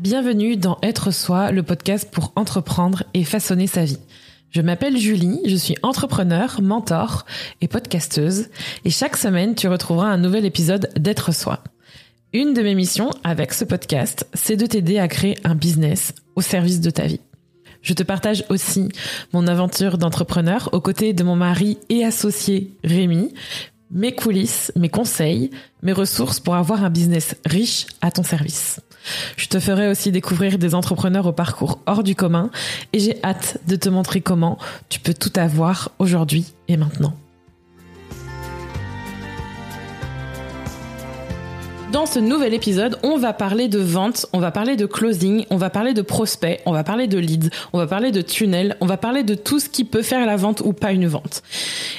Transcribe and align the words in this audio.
Bienvenue 0.00 0.56
dans 0.56 0.78
Être 0.82 1.10
Soi, 1.10 1.52
le 1.52 1.62
podcast 1.62 2.08
pour 2.10 2.32
entreprendre 2.34 3.02
et 3.12 3.22
façonner 3.22 3.66
sa 3.66 3.84
vie. 3.84 3.98
Je 4.50 4.62
m'appelle 4.62 4.96
Julie, 4.96 5.42
je 5.44 5.56
suis 5.56 5.76
entrepreneur, 5.82 6.62
mentor 6.62 7.26
et 7.60 7.68
podcasteuse 7.68 8.46
et 8.86 8.90
chaque 8.90 9.18
semaine 9.18 9.54
tu 9.54 9.68
retrouveras 9.68 10.06
un 10.06 10.16
nouvel 10.16 10.46
épisode 10.46 10.88
d'Être 10.98 11.34
Soi. 11.34 11.62
Une 12.32 12.54
de 12.54 12.62
mes 12.62 12.74
missions 12.74 13.10
avec 13.24 13.52
ce 13.52 13.66
podcast, 13.66 14.26
c'est 14.32 14.56
de 14.56 14.64
t'aider 14.64 14.98
à 14.98 15.06
créer 15.06 15.36
un 15.44 15.54
business 15.54 16.14
au 16.34 16.40
service 16.40 16.80
de 16.80 16.88
ta 16.88 17.04
vie. 17.04 17.20
Je 17.82 17.92
te 17.92 18.02
partage 18.02 18.46
aussi 18.48 18.88
mon 19.34 19.46
aventure 19.46 19.98
d'entrepreneur 19.98 20.70
aux 20.72 20.80
côtés 20.80 21.12
de 21.12 21.24
mon 21.24 21.36
mari 21.36 21.76
et 21.90 22.06
associé 22.06 22.74
Rémi, 22.84 23.34
mes 23.90 24.14
coulisses, 24.14 24.72
mes 24.76 24.88
conseils, 24.88 25.50
mes 25.82 25.92
ressources 25.92 26.40
pour 26.40 26.54
avoir 26.54 26.84
un 26.84 26.90
business 26.90 27.36
riche 27.44 27.86
à 28.00 28.10
ton 28.10 28.22
service. 28.22 28.80
Je 29.36 29.46
te 29.46 29.58
ferai 29.58 29.88
aussi 29.88 30.12
découvrir 30.12 30.58
des 30.58 30.74
entrepreneurs 30.74 31.26
au 31.26 31.32
parcours 31.32 31.80
hors 31.86 32.02
du 32.02 32.14
commun 32.14 32.50
et 32.92 33.00
j'ai 33.00 33.22
hâte 33.24 33.58
de 33.66 33.76
te 33.76 33.88
montrer 33.88 34.20
comment 34.20 34.58
tu 34.88 35.00
peux 35.00 35.14
tout 35.14 35.32
avoir 35.36 35.90
aujourd'hui 35.98 36.52
et 36.68 36.76
maintenant. 36.76 37.14
Dans 41.92 42.06
ce 42.06 42.20
nouvel 42.20 42.54
épisode, 42.54 42.98
on 43.02 43.16
va 43.16 43.32
parler 43.32 43.66
de 43.66 43.80
vente, 43.80 44.26
on 44.32 44.38
va 44.38 44.52
parler 44.52 44.76
de 44.76 44.86
closing, 44.86 45.44
on 45.50 45.56
va 45.56 45.70
parler 45.70 45.92
de 45.92 46.02
prospect, 46.02 46.60
on 46.64 46.72
va 46.72 46.84
parler 46.84 47.08
de 47.08 47.18
leads, 47.18 47.50
on 47.72 47.78
va 47.78 47.88
parler 47.88 48.12
de 48.12 48.20
tunnel, 48.20 48.76
on 48.80 48.86
va 48.86 48.96
parler 48.96 49.24
de 49.24 49.34
tout 49.34 49.58
ce 49.58 49.68
qui 49.68 49.84
peut 49.84 50.02
faire 50.02 50.24
la 50.24 50.36
vente 50.36 50.62
ou 50.64 50.72
pas 50.72 50.92
une 50.92 51.08
vente. 51.08 51.42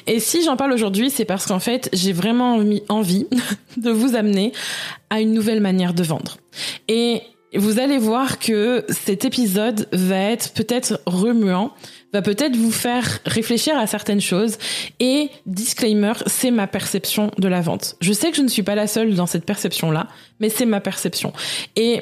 Et 0.08 0.22
si 0.22 0.44
j'en 0.44 0.56
parle 0.56 0.72
aujourd'hui, 0.72 1.10
c'est 1.10 1.26
parce 1.26 1.46
qu'en 1.46 1.60
fait, 1.60 1.90
j'ai 1.92 2.14
vraiment 2.14 2.64
envie 2.88 3.28
de 3.78 3.92
vous 3.92 4.16
amener 4.16 4.54
à 5.10 5.20
une 5.20 5.34
nouvelle 5.34 5.60
manière 5.60 5.94
de 5.94 6.04
vendre. 6.04 6.38
Et 6.88 7.22
vous 7.54 7.80
allez 7.80 7.98
voir 7.98 8.40
que 8.40 8.86
cet 8.88 9.26
épisode 9.26 9.90
va 9.92 10.16
être 10.16 10.54
peut-être 10.54 11.02
remuant, 11.06 11.74
va 12.14 12.22
peut-être 12.22 12.56
vous 12.56 12.72
faire 12.72 13.20
réfléchir 13.26 13.78
à 13.78 13.88
certaines 13.88 14.22
choses. 14.22 14.58
Et 15.00 15.30
disclaimer, 15.46 16.14
c'est 16.28 16.52
ma 16.52 16.68
perception 16.68 17.32
de 17.38 17.48
la 17.48 17.62
vente. 17.62 17.96
Je 18.02 18.14
sais 18.14 18.32
que 18.32 18.38
je 18.38 18.42
ne 18.42 18.48
suis 18.48 18.64
pas 18.64 18.76
la 18.76 18.88
seule 18.88 19.16
dans 19.16 19.26
cette 19.28 19.46
perception-là, 19.46 20.08
mais 20.40 20.50
c'est 20.50 20.66
ma 20.66 20.82
perception. 20.82 21.34
Et 21.76 22.02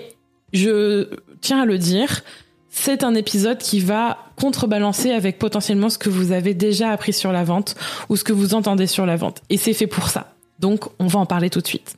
je 0.53 1.07
tiens 1.41 1.61
à 1.61 1.65
le 1.65 1.77
dire, 1.77 2.23
c'est 2.69 3.03
un 3.03 3.15
épisode 3.15 3.57
qui 3.57 3.79
va 3.79 4.17
contrebalancer 4.35 5.11
avec 5.11 5.37
potentiellement 5.37 5.89
ce 5.89 5.97
que 5.97 6.09
vous 6.09 6.31
avez 6.31 6.53
déjà 6.53 6.91
appris 6.91 7.13
sur 7.13 7.31
la 7.31 7.43
vente 7.43 7.75
ou 8.09 8.15
ce 8.15 8.23
que 8.23 8.33
vous 8.33 8.53
entendez 8.53 8.87
sur 8.87 9.05
la 9.05 9.15
vente. 9.15 9.41
Et 9.49 9.57
c'est 9.57 9.73
fait 9.73 9.87
pour 9.87 10.09
ça. 10.09 10.33
Donc, 10.59 10.85
on 10.99 11.07
va 11.07 11.19
en 11.19 11.25
parler 11.25 11.49
tout 11.49 11.61
de 11.61 11.67
suite. 11.67 11.95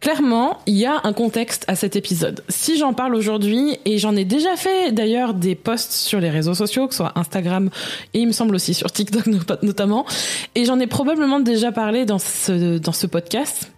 Clairement, 0.00 0.58
il 0.66 0.76
y 0.76 0.86
a 0.86 1.00
un 1.02 1.12
contexte 1.12 1.64
à 1.66 1.74
cet 1.74 1.96
épisode. 1.96 2.44
Si 2.48 2.78
j'en 2.78 2.92
parle 2.92 3.16
aujourd'hui, 3.16 3.78
et 3.84 3.98
j'en 3.98 4.14
ai 4.14 4.24
déjà 4.24 4.54
fait 4.56 4.92
d'ailleurs 4.92 5.34
des 5.34 5.56
posts 5.56 5.92
sur 5.92 6.20
les 6.20 6.30
réseaux 6.30 6.54
sociaux, 6.54 6.86
que 6.86 6.94
ce 6.94 6.98
soit 6.98 7.18
Instagram 7.18 7.68
et 8.14 8.20
il 8.20 8.26
me 8.28 8.32
semble 8.32 8.54
aussi 8.54 8.74
sur 8.74 8.92
TikTok 8.92 9.26
notamment, 9.62 10.06
et 10.54 10.64
j'en 10.64 10.78
ai 10.78 10.86
probablement 10.86 11.40
déjà 11.40 11.72
parlé 11.72 12.04
dans 12.04 12.20
ce, 12.20 12.78
dans 12.78 12.92
ce 12.92 13.08
podcast, 13.08 13.72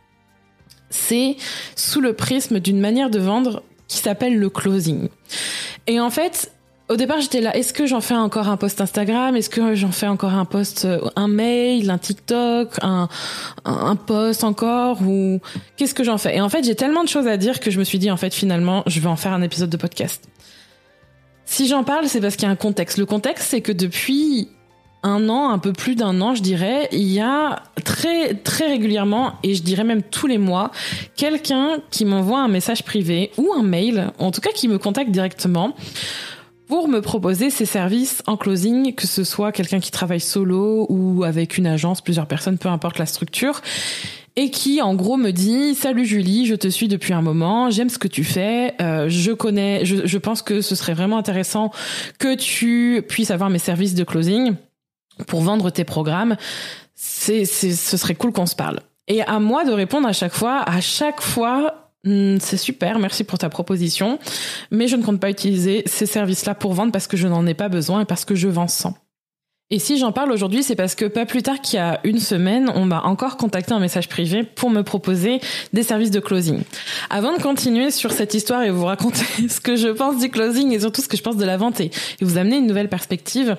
c'est 0.90 1.36
sous 1.74 2.02
le 2.02 2.12
prisme 2.12 2.60
d'une 2.60 2.80
manière 2.80 3.08
de 3.08 3.18
vendre 3.18 3.62
qui 3.88 3.98
s'appelle 3.98 4.38
le 4.38 4.50
closing. 4.50 5.08
Et 5.86 6.00
en 6.00 6.10
fait, 6.10 6.52
au 6.90 6.96
départ, 6.96 7.20
j'étais 7.20 7.40
là, 7.40 7.56
est-ce 7.56 7.72
que 7.72 7.86
j'en 7.86 8.00
fais 8.00 8.16
encore 8.16 8.48
un 8.48 8.56
post 8.56 8.80
Instagram? 8.80 9.36
Est-ce 9.36 9.48
que 9.48 9.76
j'en 9.76 9.92
fais 9.92 10.08
encore 10.08 10.34
un 10.34 10.44
post, 10.44 10.84
euh, 10.84 10.98
un 11.14 11.28
mail, 11.28 11.88
un 11.88 11.98
TikTok, 11.98 12.70
un, 12.82 13.08
un 13.64 13.94
post 13.96 14.42
encore? 14.42 15.00
Ou 15.02 15.40
qu'est-ce 15.76 15.94
que 15.94 16.02
j'en 16.02 16.18
fais? 16.18 16.36
Et 16.36 16.40
en 16.40 16.48
fait, 16.48 16.64
j'ai 16.64 16.74
tellement 16.74 17.04
de 17.04 17.08
choses 17.08 17.28
à 17.28 17.36
dire 17.36 17.60
que 17.60 17.70
je 17.70 17.78
me 17.78 17.84
suis 17.84 18.00
dit, 18.00 18.10
en 18.10 18.16
fait, 18.16 18.34
finalement, 18.34 18.82
je 18.86 18.98
vais 18.98 19.06
en 19.06 19.14
faire 19.14 19.32
un 19.32 19.42
épisode 19.42 19.70
de 19.70 19.76
podcast. 19.76 20.28
Si 21.44 21.68
j'en 21.68 21.84
parle, 21.84 22.08
c'est 22.08 22.20
parce 22.20 22.34
qu'il 22.34 22.46
y 22.46 22.48
a 22.48 22.52
un 22.52 22.56
contexte. 22.56 22.98
Le 22.98 23.06
contexte, 23.06 23.48
c'est 23.50 23.60
que 23.60 23.72
depuis 23.72 24.48
un 25.02 25.28
an, 25.28 25.50
un 25.50 25.58
peu 25.58 25.72
plus 25.72 25.94
d'un 25.94 26.20
an, 26.20 26.34
je 26.34 26.42
dirais, 26.42 26.88
il 26.92 27.10
y 27.10 27.20
a 27.20 27.62
très 27.84 28.34
très 28.34 28.66
régulièrement 28.66 29.32
et 29.42 29.54
je 29.54 29.62
dirais 29.62 29.84
même 29.84 30.02
tous 30.02 30.26
les 30.26 30.38
mois, 30.38 30.70
quelqu'un 31.16 31.78
qui 31.90 32.04
m'envoie 32.04 32.40
un 32.40 32.48
message 32.48 32.84
privé 32.84 33.30
ou 33.38 33.52
un 33.52 33.62
mail, 33.62 34.12
en 34.18 34.30
tout 34.30 34.40
cas 34.40 34.50
qui 34.54 34.68
me 34.68 34.78
contacte 34.78 35.10
directement 35.10 35.74
pour 36.70 36.86
me 36.86 37.00
proposer 37.00 37.50
ses 37.50 37.66
services 37.66 38.22
en 38.28 38.36
closing, 38.36 38.94
que 38.94 39.08
ce 39.08 39.24
soit 39.24 39.50
quelqu'un 39.50 39.80
qui 39.80 39.90
travaille 39.90 40.20
solo 40.20 40.86
ou 40.88 41.24
avec 41.24 41.58
une 41.58 41.66
agence, 41.66 42.00
plusieurs 42.00 42.28
personnes, 42.28 42.58
peu 42.58 42.68
importe 42.68 42.96
la 43.00 43.06
structure 43.06 43.60
et 44.36 44.50
qui 44.50 44.80
en 44.80 44.94
gros 44.94 45.16
me 45.16 45.32
dit 45.32 45.74
salut 45.74 46.06
Julie 46.06 46.46
je 46.46 46.54
te 46.54 46.68
suis 46.68 46.86
depuis 46.86 47.12
un 47.12 47.22
moment 47.22 47.68
j'aime 47.70 47.88
ce 47.88 47.98
que 47.98 48.06
tu 48.06 48.22
fais 48.22 48.74
euh, 48.80 49.08
je 49.08 49.32
connais 49.32 49.84
je, 49.84 50.06
je, 50.06 50.18
pense 50.18 50.42
que 50.42 50.60
ce 50.60 50.76
serait 50.76 50.94
vraiment 50.94 51.18
intéressant 51.18 51.72
que 52.20 52.36
tu 52.36 53.04
puisses 53.08 53.32
avoir 53.32 53.50
mes 53.50 53.58
services 53.58 53.96
de 53.96 54.04
closing 54.04 54.54
pour 55.26 55.40
vendre 55.40 55.70
tes 55.70 55.82
programmes. 55.82 56.36
C'est 56.94 57.46
ce 57.46 57.96
serait 57.96 58.14
cool 58.14 58.32
qu'on 58.32 58.46
se 58.46 58.54
parle. 58.54 58.78
Et 59.08 59.22
à 59.22 59.40
moi 59.40 59.64
de 59.64 59.72
répondre 59.72 60.06
à 60.06 60.12
chaque 60.12 60.34
fois 60.34 60.62
à 60.62 60.80
chaque 60.80 61.20
fois 61.20 61.79
c'est 62.04 62.56
super, 62.56 62.98
merci 62.98 63.24
pour 63.24 63.38
ta 63.38 63.48
proposition, 63.48 64.18
mais 64.70 64.88
je 64.88 64.96
ne 64.96 65.02
compte 65.02 65.20
pas 65.20 65.30
utiliser 65.30 65.82
ces 65.86 66.06
services-là 66.06 66.54
pour 66.54 66.72
vendre 66.72 66.92
parce 66.92 67.06
que 67.06 67.16
je 67.16 67.28
n'en 67.28 67.46
ai 67.46 67.54
pas 67.54 67.68
besoin 67.68 68.00
et 68.00 68.04
parce 68.04 68.24
que 68.24 68.34
je 68.34 68.48
vends 68.48 68.68
sans. 68.68 68.94
Et 69.72 69.78
si 69.78 69.98
j'en 69.98 70.10
parle 70.10 70.32
aujourd'hui, 70.32 70.64
c'est 70.64 70.74
parce 70.74 70.96
que 70.96 71.04
pas 71.04 71.26
plus 71.26 71.42
tard 71.42 71.60
qu'il 71.60 71.76
y 71.76 71.80
a 71.80 72.00
une 72.02 72.18
semaine, 72.18 72.72
on 72.74 72.86
m'a 72.86 73.02
encore 73.02 73.36
contacté 73.36 73.72
un 73.72 73.78
message 73.78 74.08
privé 74.08 74.42
pour 74.42 74.68
me 74.68 74.82
proposer 74.82 75.40
des 75.72 75.84
services 75.84 76.10
de 76.10 76.18
closing. 76.18 76.62
Avant 77.08 77.36
de 77.36 77.40
continuer 77.40 77.92
sur 77.92 78.10
cette 78.10 78.34
histoire 78.34 78.62
et 78.62 78.70
vous 78.70 78.84
raconter 78.84 79.24
ce 79.48 79.60
que 79.60 79.76
je 79.76 79.88
pense 79.88 80.18
du 80.18 80.28
closing 80.28 80.72
et 80.72 80.80
surtout 80.80 81.02
ce 81.02 81.08
que 81.08 81.16
je 81.16 81.22
pense 81.22 81.36
de 81.36 81.44
la 81.44 81.56
vente 81.56 81.80
et 81.80 81.92
vous 82.20 82.36
amener 82.36 82.56
une 82.56 82.66
nouvelle 82.66 82.88
perspective, 82.88 83.56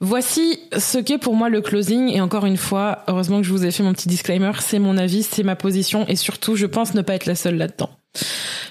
Voici 0.00 0.60
ce 0.76 0.98
qu'est 0.98 1.18
pour 1.18 1.34
moi 1.34 1.48
le 1.48 1.60
closing. 1.60 2.10
Et 2.10 2.20
encore 2.20 2.46
une 2.46 2.56
fois, 2.56 3.04
heureusement 3.08 3.38
que 3.40 3.46
je 3.46 3.52
vous 3.52 3.64
ai 3.64 3.70
fait 3.70 3.82
mon 3.82 3.92
petit 3.92 4.08
disclaimer, 4.08 4.52
c'est 4.60 4.78
mon 4.78 4.96
avis, 4.96 5.22
c'est 5.22 5.42
ma 5.42 5.56
position 5.56 6.06
et 6.08 6.16
surtout, 6.16 6.56
je 6.56 6.66
pense 6.66 6.94
ne 6.94 7.02
pas 7.02 7.14
être 7.14 7.26
la 7.26 7.34
seule 7.34 7.56
là-dedans. 7.56 7.90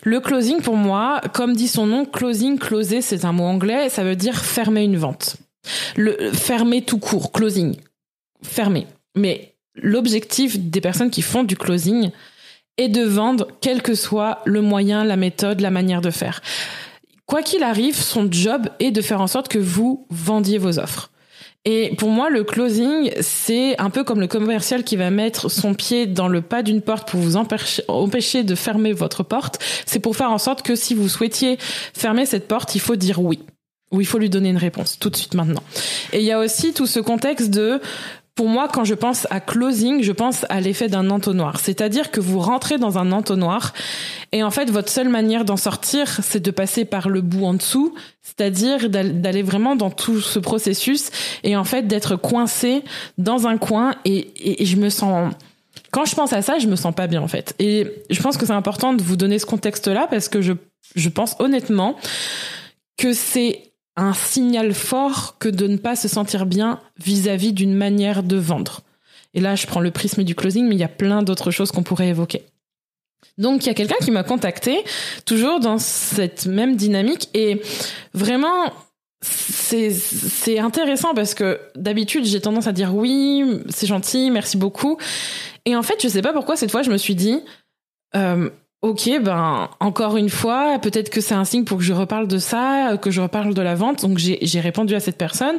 Le 0.04 0.20
closing, 0.20 0.62
pour 0.62 0.76
moi, 0.76 1.22
comme 1.34 1.56
dit 1.56 1.68
son 1.68 1.88
nom, 1.88 2.06
closing, 2.06 2.60
closer, 2.60 3.02
c'est 3.02 3.26
un 3.26 3.32
mot 3.32 3.46
anglais, 3.46 3.90
ça 3.90 4.04
veut 4.04 4.16
dire 4.16 4.44
fermer 4.44 4.84
une 4.84 4.98
vente. 4.98 5.38
Fermer 6.34 6.84
tout 6.84 7.00
court, 7.00 7.32
closing, 7.32 7.76
fermer. 8.44 8.86
Mais 9.16 9.56
l'objectif 9.76 10.60
des 10.60 10.82
personnes 10.82 11.10
qui 11.10 11.24
font 11.24 11.44
du 11.44 11.58
closing 11.58 12.12
est 12.78 12.90
de 12.90 13.04
vendre, 13.04 13.48
quel 13.62 13.82
que 13.82 13.96
soit 13.96 14.42
le 14.46 14.62
moyen, 14.62 15.04
la 15.04 15.16
méthode, 15.16 15.62
la 15.62 15.72
manière 15.72 16.02
de 16.02 16.12
faire. 16.12 16.42
Quoi 17.26 17.42
qu'il 17.42 17.64
arrive, 17.64 17.96
son 17.96 18.32
job 18.32 18.68
est 18.80 18.92
de 18.92 19.02
faire 19.02 19.22
en 19.22 19.28
sorte 19.28 19.48
que 19.48 19.58
vous 19.58 20.06
vendiez 20.10 20.60
vos 20.60 20.78
offres. 20.78 21.10
Et 21.66 21.96
pour 21.98 22.10
moi, 22.10 22.30
le 22.30 22.44
closing, 22.44 23.12
c'est 23.22 23.80
un 23.82 23.90
peu 23.90 24.04
comme 24.04 24.20
le 24.20 24.28
commercial 24.28 24.84
qui 24.84 24.96
va 24.96 25.10
mettre 25.10 25.50
son 25.50 25.74
pied 25.74 26.06
dans 26.06 26.28
le 26.28 26.42
pas 26.42 26.62
d'une 26.62 26.82
porte 26.82 27.10
pour 27.10 27.20
vous 27.20 27.36
empêcher, 27.38 28.44
de 28.44 28.56
fermer 28.56 28.94
votre 28.94 29.24
porte. 29.24 29.60
C'est 29.88 30.00
pour 30.00 30.16
faire 30.16 30.32
en 30.32 30.38
sorte 30.38 30.62
que 30.62 30.76
si 30.76 30.94
vous 30.94 31.10
souhaitiez 31.10 31.58
fermer 31.60 32.28
cette 32.28 32.48
porte, 32.48 32.76
il 32.76 32.82
faut 32.82 32.96
dire 32.96 33.20
oui. 33.20 33.40
Ou 33.92 34.02
il 34.02 34.08
faut 34.08 34.20
lui 34.20 34.30
donner 34.30 34.50
une 34.50 34.58
réponse 34.58 35.00
tout 35.00 35.10
de 35.10 35.16
suite 35.16 35.34
maintenant. 35.34 35.64
Et 36.14 36.20
il 36.20 36.26
y 36.26 36.32
a 36.32 36.40
aussi 36.40 36.74
tout 36.74 36.88
ce 36.88 37.00
contexte 37.00 37.50
de 37.50 37.82
pour 38.36 38.50
moi, 38.50 38.68
quand 38.68 38.84
je 38.84 38.94
pense 38.94 39.26
à 39.30 39.40
closing, 39.40 40.04
je 40.04 40.12
pense 40.12 40.46
à 40.50 40.60
l'effet 40.60 40.90
d'un 40.90 41.10
entonnoir. 41.10 41.60
C'est-à-dire 41.62 42.12
que 42.12 42.20
vous 42.20 42.40
rentrez 42.40 42.78
dans 42.78 42.98
un 42.98 43.14
entonnoir 43.14 43.74
et 44.34 44.44
en 44.44 44.52
fait, 44.52 44.70
votre 44.70 44.90
seule 44.90 45.08
manière 45.08 45.46
d'en 45.46 45.56
sortir, 45.56 46.20
c'est 46.22 46.42
de 46.42 46.52
passer 46.52 46.84
par 46.84 47.08
le 47.08 47.22
bout 47.22 47.46
en 47.46 47.54
dessous, 47.54 47.96
c'est-à-dire 48.22 48.90
d'aller 48.90 49.42
vraiment 49.42 49.78
dans 49.78 49.90
tout 49.90 50.20
ce 50.20 50.40
processus 50.40 51.10
et 51.44 51.56
en 51.56 51.64
fait 51.64 51.84
d'être 51.84 52.18
coincé 52.18 52.84
dans 53.18 53.48
un 53.48 53.58
coin 53.58 53.96
et, 54.04 54.62
et 54.62 54.66
je 54.66 54.76
me 54.76 54.90
sens 54.90 55.34
quand 55.92 56.04
je 56.04 56.16
pense 56.16 56.34
à 56.34 56.42
ça, 56.42 56.60
je 56.60 56.68
me 56.68 56.76
sens 56.76 56.94
pas 56.94 57.08
bien 57.08 57.22
en 57.22 57.30
fait. 57.30 57.56
Et 57.58 57.88
je 58.10 58.22
pense 58.22 58.36
que 58.36 58.46
c'est 58.46 58.52
important 58.52 58.94
de 58.94 59.02
vous 59.02 59.16
donner 59.16 59.40
ce 59.40 59.46
contexte-là 59.46 60.08
parce 60.10 60.28
que 60.28 60.42
je, 60.42 60.52
je 60.96 61.08
pense 61.08 61.38
honnêtement 61.40 61.96
que 62.98 63.14
c'est 63.14 63.62
un 63.96 64.14
signal 64.14 64.74
fort 64.74 65.38
que 65.40 65.50
de 65.50 65.68
ne 65.68 65.78
pas 65.78 65.96
se 65.96 66.08
sentir 66.08 66.46
bien 66.46 66.80
vis-à-vis 66.98 67.54
d'une 67.54 67.74
manière 67.74 68.24
de 68.24 68.36
vendre. 68.36 68.82
Et 69.34 69.42
là, 69.42 69.56
je 69.56 69.68
prends 69.68 69.80
le 69.80 69.92
prisme 69.92 70.24
du 70.24 70.36
closing, 70.36 70.68
mais 70.68 70.76
il 70.76 70.80
y 70.80 70.84
a 70.84 70.90
plein 70.90 71.24
d'autres 71.24 71.52
choses 71.52 71.72
qu'on 71.72 71.84
pourrait 71.84 72.10
évoquer. 72.10 72.44
Donc, 73.38 73.64
il 73.64 73.68
y 73.68 73.70
a 73.70 73.74
quelqu'un 73.74 73.98
qui 74.02 74.12
m'a 74.12 74.24
contacté, 74.24 74.84
toujours 75.26 75.60
dans 75.60 75.78
cette 75.78 76.46
même 76.46 76.76
dynamique, 76.76 77.30
et 77.34 77.62
vraiment, 78.14 78.72
c'est 79.22 79.92
c'est 79.92 80.60
intéressant 80.60 81.14
parce 81.14 81.34
que 81.34 81.60
d'habitude 81.76 82.26
j'ai 82.26 82.40
tendance 82.40 82.68
à 82.68 82.72
dire 82.72 82.94
oui 82.94 83.44
c'est 83.70 83.88
gentil 83.88 84.30
merci 84.30 84.56
beaucoup 84.56 84.98
et 85.66 85.76
en 85.76 85.82
fait 85.82 86.02
je 86.02 86.08
sais 86.08 86.22
pas 86.22 86.34
pourquoi 86.34 86.56
cette 86.56 86.70
fois 86.70 86.84
je 86.84 86.92
me 86.92 86.98
suis 86.98 87.16
dit 87.16 87.42
euh, 88.16 88.50
Ok, 88.86 89.10
ben 89.20 89.68
encore 89.80 90.16
une 90.16 90.30
fois, 90.30 90.78
peut-être 90.78 91.10
que 91.10 91.20
c'est 91.20 91.34
un 91.34 91.44
signe 91.44 91.64
pour 91.64 91.80
que 91.80 91.84
je 91.84 91.92
reparle 91.92 92.28
de 92.28 92.38
ça, 92.38 93.00
que 93.02 93.10
je 93.10 93.20
reparle 93.20 93.56
de 93.56 93.62
la 93.64 93.74
vente. 93.74 94.04
Donc 94.04 94.20
j'ai 94.20 94.60
répondu 94.60 94.94
à 94.94 95.00
cette 95.00 95.18
personne, 95.18 95.56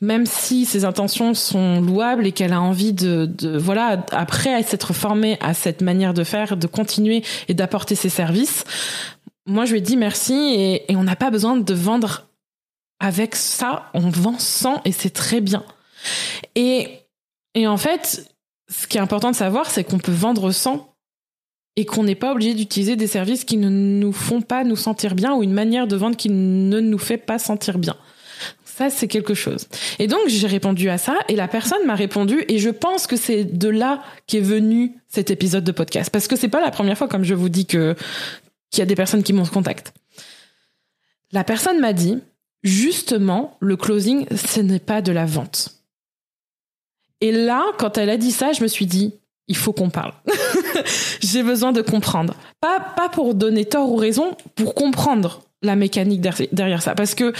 même 0.00 0.26
si 0.26 0.64
ses 0.64 0.84
intentions 0.84 1.34
sont 1.34 1.80
louables 1.80 2.26
et 2.26 2.32
qu'elle 2.32 2.52
a 2.52 2.60
envie 2.60 2.92
de, 2.92 3.30
voilà 3.58 4.04
après 4.10 4.60
s'être 4.64 4.92
formée 4.92 5.38
à 5.40 5.54
cette 5.54 5.82
manière 5.82 6.14
de 6.14 6.24
faire, 6.24 6.56
de 6.56 6.66
continuer 6.66 7.22
et 7.46 7.54
d'apporter 7.54 7.94
ses 7.94 8.08
services. 8.08 8.64
moi, 9.46 9.64
je 9.64 9.70
lui 9.70 9.78
ai 9.78 9.80
dit 9.80 9.96
merci 9.96 10.34
et, 10.34 10.90
et 10.90 10.96
on 10.96 11.04
n'a 11.04 11.14
pas 11.14 11.30
besoin 11.30 11.56
de 11.56 11.74
vendre 11.74 12.26
avec 12.98 13.36
ça. 13.36 13.84
On 13.94 14.10
vend 14.10 14.40
sans 14.40 14.80
et 14.84 14.90
c'est 14.90 15.10
très 15.10 15.40
bien. 15.40 15.62
Et, 16.56 17.06
et 17.54 17.68
en 17.68 17.76
fait, 17.76 18.34
ce 18.68 18.88
qui 18.88 18.98
est 18.98 19.00
important 19.00 19.30
de 19.30 19.36
savoir, 19.36 19.70
c'est 19.70 19.84
qu'on 19.84 20.00
peut 20.00 20.10
vendre 20.10 20.50
sans 20.50 20.97
et 21.78 21.84
qu'on 21.84 22.02
n'est 22.02 22.16
pas 22.16 22.32
obligé 22.32 22.54
d'utiliser 22.54 22.96
des 22.96 23.06
services 23.06 23.44
qui 23.44 23.56
ne 23.56 23.68
nous 23.68 24.12
font 24.12 24.42
pas 24.42 24.64
nous 24.64 24.74
sentir 24.74 25.14
bien 25.14 25.36
ou 25.36 25.44
une 25.44 25.52
manière 25.52 25.86
de 25.86 25.94
vendre 25.94 26.16
qui 26.16 26.28
ne 26.28 26.80
nous 26.80 26.98
fait 26.98 27.18
pas 27.18 27.38
sentir 27.38 27.78
bien. 27.78 27.94
Ça, 28.64 28.90
c'est 28.90 29.06
quelque 29.06 29.32
chose. 29.32 29.68
Et 30.00 30.08
donc, 30.08 30.18
j'ai 30.26 30.48
répondu 30.48 30.88
à 30.88 30.98
ça 30.98 31.16
et 31.28 31.36
la 31.36 31.46
personne 31.46 31.86
m'a 31.86 31.94
répondu 31.94 32.44
et 32.48 32.58
je 32.58 32.70
pense 32.70 33.06
que 33.06 33.14
c'est 33.14 33.44
de 33.44 33.68
là 33.68 34.02
qu'est 34.26 34.40
venu 34.40 34.96
cet 35.06 35.30
épisode 35.30 35.62
de 35.62 35.70
podcast. 35.70 36.10
Parce 36.10 36.26
que 36.26 36.34
c'est 36.34 36.48
pas 36.48 36.60
la 36.60 36.72
première 36.72 36.98
fois, 36.98 37.06
comme 37.06 37.22
je 37.22 37.34
vous 37.34 37.48
dis, 37.48 37.64
que, 37.64 37.94
qu'il 38.72 38.80
y 38.80 38.82
a 38.82 38.86
des 38.86 38.96
personnes 38.96 39.22
qui 39.22 39.32
m'ont 39.32 39.46
contact. 39.46 39.94
La 41.30 41.44
personne 41.44 41.78
m'a 41.78 41.92
dit, 41.92 42.18
justement, 42.64 43.56
le 43.60 43.76
closing, 43.76 44.26
ce 44.34 44.58
n'est 44.58 44.80
pas 44.80 45.00
de 45.00 45.12
la 45.12 45.26
vente. 45.26 45.76
Et 47.20 47.30
là, 47.30 47.62
quand 47.78 47.98
elle 47.98 48.10
a 48.10 48.16
dit 48.16 48.32
ça, 48.32 48.50
je 48.50 48.64
me 48.64 48.68
suis 48.68 48.86
dit, 48.86 49.14
il 49.46 49.56
faut 49.56 49.72
qu'on 49.72 49.90
parle. 49.90 50.14
J'ai 51.20 51.42
besoin 51.42 51.72
de 51.72 51.82
comprendre. 51.82 52.34
Pas, 52.60 52.80
pas 52.80 53.08
pour 53.08 53.34
donner 53.34 53.64
tort 53.64 53.90
ou 53.90 53.96
raison, 53.96 54.36
pour 54.54 54.74
comprendre 54.74 55.42
la 55.62 55.76
mécanique 55.76 56.20
derrière 56.52 56.82
ça. 56.82 56.94
Parce 56.94 57.14
que 57.14 57.32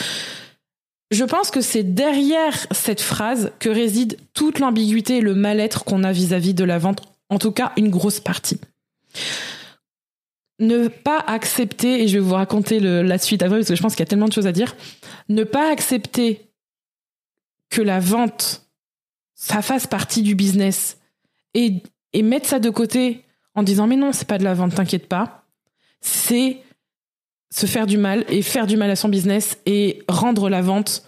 je 1.11 1.25
pense 1.25 1.51
que 1.51 1.61
c'est 1.61 1.83
derrière 1.83 2.67
cette 2.71 3.01
phrase 3.01 3.53
que 3.59 3.69
réside 3.69 4.19
toute 4.35 4.59
l'ambiguïté 4.59 5.19
et 5.19 5.21
le 5.21 5.35
mal-être 5.35 5.85
qu'on 5.85 6.05
a 6.05 6.13
vis-à-vis 6.13 6.55
de 6.55 6.65
la 6.65 6.79
vente, 6.79 7.03
en 7.31 7.39
tout 7.39 7.53
cas 7.53 7.73
une 7.77 7.89
grosse 7.89 8.21
partie. 8.21 8.61
Ne 10.61 10.89
pas 10.89 11.21
accepter, 11.21 12.03
et 12.03 12.09
je 12.09 12.15
vais 12.15 12.25
vous 12.25 12.35
raconter 12.35 12.81
la 12.81 13.19
suite 13.19 13.43
après 13.43 13.59
parce 13.59 13.69
que 13.69 13.77
je 13.77 13.83
pense 13.83 13.95
qu'il 13.95 14.01
y 14.01 14.09
a 14.09 14.11
tellement 14.11 14.29
de 14.29 14.33
choses 14.33 14.47
à 14.47 14.53
dire, 14.53 14.77
ne 15.29 15.45
pas 15.45 15.71
accepter 15.71 16.51
que 17.71 17.81
la 17.81 18.01
vente, 18.01 18.67
ça 19.35 19.63
fasse 19.63 19.87
partie 19.87 20.23
du 20.23 20.35
business 20.35 20.99
et, 21.55 21.83
et 22.13 22.23
mettre 22.23 22.49
ça 22.49 22.59
de 22.59 22.71
côté 22.71 23.25
en 23.59 23.63
disant 23.65 23.87
mais 23.87 23.97
non, 23.97 24.13
c'est 24.13 24.29
pas 24.29 24.39
de 24.39 24.45
la 24.45 24.55
vente, 24.55 24.75
t'inquiète 24.75 25.09
pas, 25.09 25.45
c'est 26.01 26.59
se 27.51 27.67
faire 27.67 27.87
du 27.87 27.99
mal 27.99 28.25
et 28.29 28.43
faire 28.43 28.67
du 28.67 28.77
mal 28.77 28.91
à 28.91 28.97
son 28.97 29.09
business 29.09 29.59
et 29.67 30.03
rendre 30.09 30.49
la 30.49 30.63
vente 30.63 31.03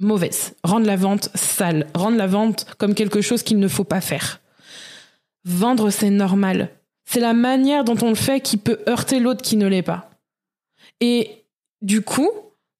mauvaise, 0.00 0.54
rendre 0.62 0.86
la 0.86 0.96
vente 0.96 1.30
sale, 1.34 1.86
rendre 1.94 2.18
la 2.18 2.26
vente 2.26 2.66
comme 2.76 2.94
quelque 2.94 3.22
chose 3.22 3.42
qu'il 3.42 3.58
ne 3.58 3.68
faut 3.68 3.84
pas 3.84 4.00
faire. 4.00 4.40
Vendre, 5.44 5.90
c'est 5.90 6.10
normal. 6.10 6.70
C'est 7.06 7.20
la 7.20 7.32
manière 7.32 7.84
dont 7.84 7.96
on 8.02 8.10
le 8.10 8.14
fait 8.14 8.40
qui 8.40 8.58
peut 8.58 8.80
heurter 8.86 9.18
l'autre 9.18 9.40
qui 9.40 9.56
ne 9.56 9.66
l'est 9.66 9.82
pas. 9.82 10.10
Et 11.00 11.44
du 11.80 12.02
coup, 12.02 12.28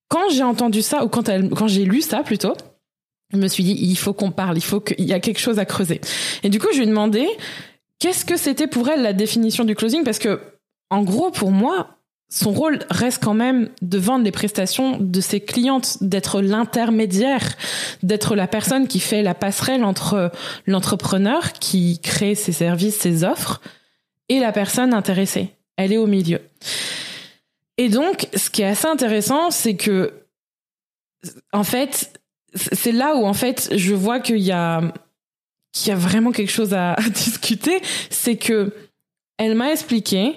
quand 0.09 0.29
j'ai 0.31 0.43
entendu 0.43 0.83
ça, 0.83 1.05
ou 1.05 1.09
quand, 1.09 1.29
quand 1.57 1.69
j'ai 1.69 1.85
lu 1.85 2.03
ça 2.03 2.23
plutôt, 2.23 2.55
je 3.33 3.39
me 3.39 3.49
suis 3.49 3.65
dit, 3.65 3.77
il 3.81 3.97
faut 3.97 4.13
qu'on 4.13 4.31
parle, 4.31 4.59
il 4.59 4.65
faut 4.65 4.81
qu'il 4.81 5.05
y 5.05 5.13
a 5.15 5.21
quelque 5.21 5.41
chose 5.41 5.59
à 5.59 5.65
creuser. 5.65 6.01
Et 6.43 6.51
du 6.51 6.59
coup, 6.59 6.69
je 6.73 6.79
lui 6.79 6.85
ai 6.85 6.89
demandé, 6.89 7.27
qu'est-ce 7.99 8.25
que 8.25 8.37
c'était 8.37 8.67
pour 8.67 8.89
elle 8.89 9.03
la 9.03 9.13
définition 9.13 9.65
du 9.65 9.75
closing? 9.75 10.05
Parce 10.05 10.19
que, 10.19 10.41
en 10.91 11.03
gros, 11.03 11.31
pour 11.31 11.51
moi, 11.51 11.99
son 12.31 12.53
rôle 12.53 12.81
reste 12.91 13.23
quand 13.23 13.35
même 13.35 13.71
de 13.81 13.99
vendre 13.99 14.25
les 14.25 14.33
prestations 14.33 14.99
de 15.01 15.21
ses 15.21 15.41
clientes, 15.41 16.03
d'être 16.03 16.41
l'intermédiaire, 16.41 17.57
d'être 18.03 18.37
la 18.37 18.47
personne 18.47 18.87
qui 18.87 19.01
fait 19.01 19.23
la 19.23 19.35
passerelle 19.35 19.83
entre 19.83 20.31
l'entrepreneur 20.67 21.53
qui 21.55 22.01
crée 22.01 22.35
ses 22.35 22.53
services, 22.53 22.99
ses 22.99 23.25
offres, 23.25 23.61
et 24.29 24.41
la 24.41 24.53
personne 24.53 24.93
intéressée. 24.93 25.55
Elle 25.77 25.93
est 25.93 25.99
au 25.99 26.07
milieu. 26.07 26.41
Et 27.79 27.89
donc, 27.89 28.29
ce 28.35 28.51
qui 28.51 28.63
est 28.63 28.67
assez 28.67 28.89
intéressant, 28.89 29.51
c'est 29.51 29.77
que, 29.77 30.13
en 31.53 31.65
fait, 31.65 32.21
c'est 32.55 32.93
là 32.93 33.17
où, 33.17 33.25
en 33.25 33.33
fait, 33.33 33.71
je 33.75 33.95
vois 33.95 34.21
qu'il 34.21 34.39
y 34.39 34.53
a, 34.53 34.83
qu'il 35.73 35.89
y 35.89 35.93
a 35.93 35.97
vraiment 35.97 36.33
quelque 36.33 36.51
chose 36.51 36.75
à, 36.75 36.97
discuter. 37.11 37.81
C'est 38.11 38.37
que, 38.37 38.73
elle 39.39 39.55
m'a 39.55 39.73
expliqué 39.73 40.35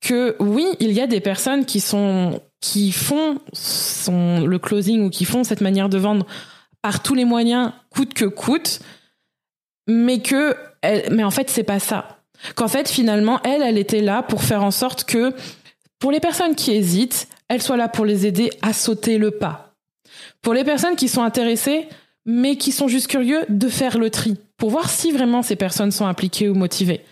que 0.00 0.36
oui, 0.38 0.66
il 0.80 0.92
y 0.92 1.00
a 1.00 1.06
des 1.06 1.20
personnes 1.20 1.64
qui 1.64 1.80
sont 1.80 2.40
qui 2.60 2.90
font 2.90 3.38
son, 3.52 4.44
le 4.46 4.58
closing 4.58 5.02
ou 5.04 5.10
qui 5.10 5.24
font 5.24 5.44
cette 5.44 5.60
manière 5.60 5.88
de 5.88 5.98
vendre 5.98 6.26
par 6.82 7.02
tous 7.02 7.14
les 7.14 7.24
moyens, 7.24 7.72
coûte 7.90 8.14
que 8.14 8.24
coûte, 8.24 8.80
mais 9.86 10.20
que 10.20 10.56
mais 11.10 11.24
en 11.24 11.30
fait 11.30 11.50
c'est 11.50 11.64
pas 11.64 11.78
ça. 11.78 12.20
Qu'en 12.54 12.68
fait 12.68 12.88
finalement 12.88 13.40
elle, 13.42 13.62
elle 13.62 13.78
était 13.78 14.00
là 14.00 14.22
pour 14.22 14.42
faire 14.42 14.62
en 14.62 14.70
sorte 14.70 15.04
que 15.04 15.34
pour 15.98 16.12
les 16.12 16.20
personnes 16.20 16.54
qui 16.54 16.72
hésitent, 16.72 17.28
elle 17.48 17.62
soit 17.62 17.76
là 17.76 17.88
pour 17.88 18.04
les 18.04 18.26
aider 18.26 18.50
à 18.62 18.72
sauter 18.72 19.18
le 19.18 19.30
pas. 19.30 19.74
Pour 20.42 20.54
les 20.54 20.64
personnes 20.64 20.96
qui 20.96 21.08
sont 21.08 21.22
intéressées, 21.22 21.88
mais 22.24 22.56
qui 22.56 22.72
sont 22.72 22.88
juste 22.88 23.08
curieux, 23.08 23.44
de 23.48 23.68
faire 23.68 23.98
le 23.98 24.10
tri 24.10 24.36
pour 24.56 24.70
voir 24.70 24.90
si 24.90 25.12
vraiment 25.12 25.42
ces 25.42 25.56
personnes 25.56 25.92
sont 25.92 26.06
impliquées 26.06 26.48
ou 26.48 26.54
motivées 26.54 27.04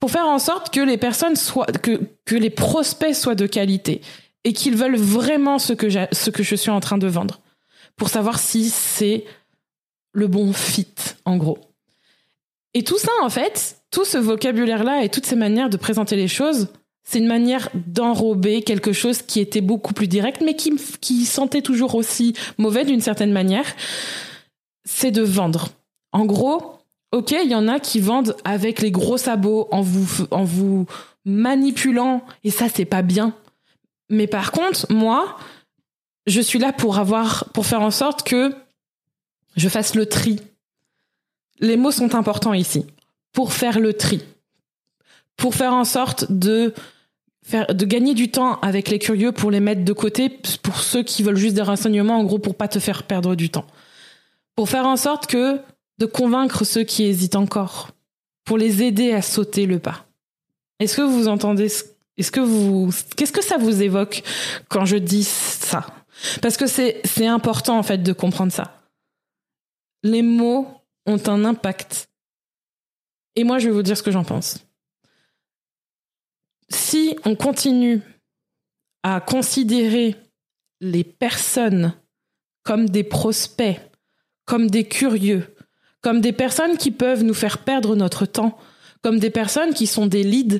pour 0.00 0.10
faire 0.10 0.26
en 0.26 0.38
sorte 0.38 0.72
que 0.72 0.80
les 0.80 0.96
personnes 0.96 1.36
soient, 1.36 1.66
que, 1.66 2.00
que 2.24 2.36
les 2.36 2.50
prospects 2.50 3.14
soient 3.14 3.34
de 3.34 3.46
qualité 3.46 4.00
et 4.44 4.52
qu'ils 4.52 4.76
veulent 4.76 4.96
vraiment 4.96 5.58
ce 5.58 5.72
que, 5.72 5.88
ce 5.90 6.30
que 6.30 6.42
je 6.42 6.54
suis 6.54 6.70
en 6.70 6.80
train 6.80 6.98
de 6.98 7.06
vendre. 7.06 7.40
Pour 7.96 8.08
savoir 8.08 8.38
si 8.38 8.70
c'est 8.70 9.24
le 10.12 10.28
bon 10.28 10.52
fit, 10.52 10.94
en 11.24 11.36
gros. 11.36 11.58
Et 12.74 12.84
tout 12.84 12.98
ça, 12.98 13.10
en 13.22 13.28
fait, 13.28 13.78
tout 13.90 14.04
ce 14.04 14.18
vocabulaire-là 14.18 15.02
et 15.02 15.08
toutes 15.08 15.26
ces 15.26 15.36
manières 15.36 15.68
de 15.68 15.76
présenter 15.76 16.14
les 16.14 16.28
choses, 16.28 16.68
c'est 17.02 17.18
une 17.18 17.26
manière 17.26 17.70
d'enrober 17.74 18.62
quelque 18.62 18.92
chose 18.92 19.22
qui 19.22 19.40
était 19.40 19.62
beaucoup 19.62 19.94
plus 19.94 20.06
direct, 20.06 20.42
mais 20.44 20.54
qui, 20.54 20.72
qui 21.00 21.24
sentait 21.24 21.62
toujours 21.62 21.94
aussi 21.94 22.34
mauvais 22.58 22.84
d'une 22.84 23.00
certaine 23.00 23.32
manière. 23.32 23.64
C'est 24.84 25.10
de 25.10 25.22
vendre. 25.22 25.70
En 26.12 26.24
gros, 26.24 26.78
Ok, 27.10 27.30
il 27.30 27.50
y 27.50 27.54
en 27.54 27.68
a 27.68 27.80
qui 27.80 28.00
vendent 28.00 28.36
avec 28.44 28.80
les 28.80 28.90
gros 28.90 29.16
sabots 29.16 29.66
en 29.70 29.80
vous, 29.80 30.86
manipulant 31.24 32.22
et 32.44 32.50
ça 32.50 32.68
c'est 32.68 32.84
pas 32.84 33.02
bien. 33.02 33.34
Mais 34.10 34.26
par 34.26 34.52
contre, 34.52 34.92
moi, 34.92 35.38
je 36.26 36.40
suis 36.40 36.58
là 36.58 36.72
pour 36.72 36.98
avoir, 36.98 37.46
pour 37.54 37.64
faire 37.64 37.80
en 37.80 37.90
sorte 37.90 38.24
que 38.24 38.54
je 39.56 39.68
fasse 39.68 39.94
le 39.94 40.04
tri. 40.04 40.40
Les 41.60 41.76
mots 41.76 41.90
sont 41.90 42.14
importants 42.14 42.54
ici. 42.54 42.84
Pour 43.32 43.52
faire 43.52 43.80
le 43.80 43.94
tri. 43.94 44.22
Pour 45.36 45.54
faire 45.54 45.72
en 45.72 45.84
sorte 45.84 46.30
de 46.30 46.74
de 47.50 47.86
gagner 47.86 48.12
du 48.12 48.30
temps 48.30 48.60
avec 48.60 48.90
les 48.90 48.98
curieux 48.98 49.32
pour 49.32 49.50
les 49.50 49.60
mettre 49.60 49.82
de 49.82 49.92
côté 49.94 50.28
pour 50.62 50.80
ceux 50.80 51.02
qui 51.02 51.22
veulent 51.22 51.38
juste 51.38 51.54
des 51.54 51.62
renseignements, 51.62 52.18
en 52.18 52.24
gros, 52.24 52.38
pour 52.38 52.54
pas 52.54 52.68
te 52.68 52.78
faire 52.78 53.04
perdre 53.04 53.34
du 53.34 53.48
temps. 53.48 53.64
Pour 54.54 54.68
faire 54.68 54.86
en 54.86 54.98
sorte 54.98 55.26
que 55.26 55.58
de 55.98 56.06
convaincre 56.06 56.64
ceux 56.64 56.84
qui 56.84 57.04
hésitent 57.04 57.36
encore, 57.36 57.90
pour 58.44 58.58
les 58.58 58.82
aider 58.82 59.12
à 59.12 59.22
sauter 59.22 59.66
le 59.66 59.78
pas. 59.78 60.06
Est-ce 60.78 60.96
que 60.96 61.02
vous 61.02 61.28
entendez 61.28 61.68
Est-ce 62.16 62.30
que 62.30 62.40
vous 62.40 62.90
Qu'est-ce 63.16 63.32
que 63.32 63.44
ça 63.44 63.58
vous 63.58 63.82
évoque 63.82 64.22
quand 64.68 64.84
je 64.84 64.96
dis 64.96 65.24
ça? 65.24 65.86
Parce 66.40 66.56
que 66.56 66.66
c'est 66.66 67.00
c'est 67.04 67.26
important 67.26 67.78
en 67.78 67.82
fait 67.82 67.98
de 67.98 68.12
comprendre 68.12 68.52
ça. 68.52 68.80
Les 70.02 70.22
mots 70.22 70.68
ont 71.06 71.20
un 71.26 71.44
impact. 71.44 72.08
Et 73.34 73.44
moi, 73.44 73.58
je 73.58 73.68
vais 73.68 73.74
vous 73.74 73.82
dire 73.82 73.96
ce 73.96 74.02
que 74.02 74.10
j'en 74.10 74.24
pense. 74.24 74.64
Si 76.68 77.16
on 77.24 77.34
continue 77.34 78.02
à 79.02 79.20
considérer 79.20 80.16
les 80.80 81.04
personnes 81.04 81.94
comme 82.62 82.88
des 82.88 83.04
prospects, 83.04 83.80
comme 84.44 84.68
des 84.68 84.84
curieux, 84.84 85.54
comme 86.00 86.20
des 86.20 86.32
personnes 86.32 86.76
qui 86.76 86.90
peuvent 86.90 87.24
nous 87.24 87.34
faire 87.34 87.58
perdre 87.58 87.96
notre 87.96 88.26
temps, 88.26 88.56
comme 89.02 89.18
des 89.18 89.30
personnes 89.30 89.74
qui 89.74 89.86
sont 89.86 90.06
des 90.06 90.22
leads, 90.22 90.58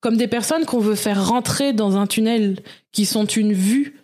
comme 0.00 0.16
des 0.16 0.28
personnes 0.28 0.64
qu'on 0.64 0.78
veut 0.78 0.94
faire 0.94 1.26
rentrer 1.26 1.72
dans 1.72 1.96
un 1.96 2.06
tunnel, 2.06 2.60
qui 2.92 3.06
sont 3.06 3.24
une 3.24 3.52
vue. 3.52 4.00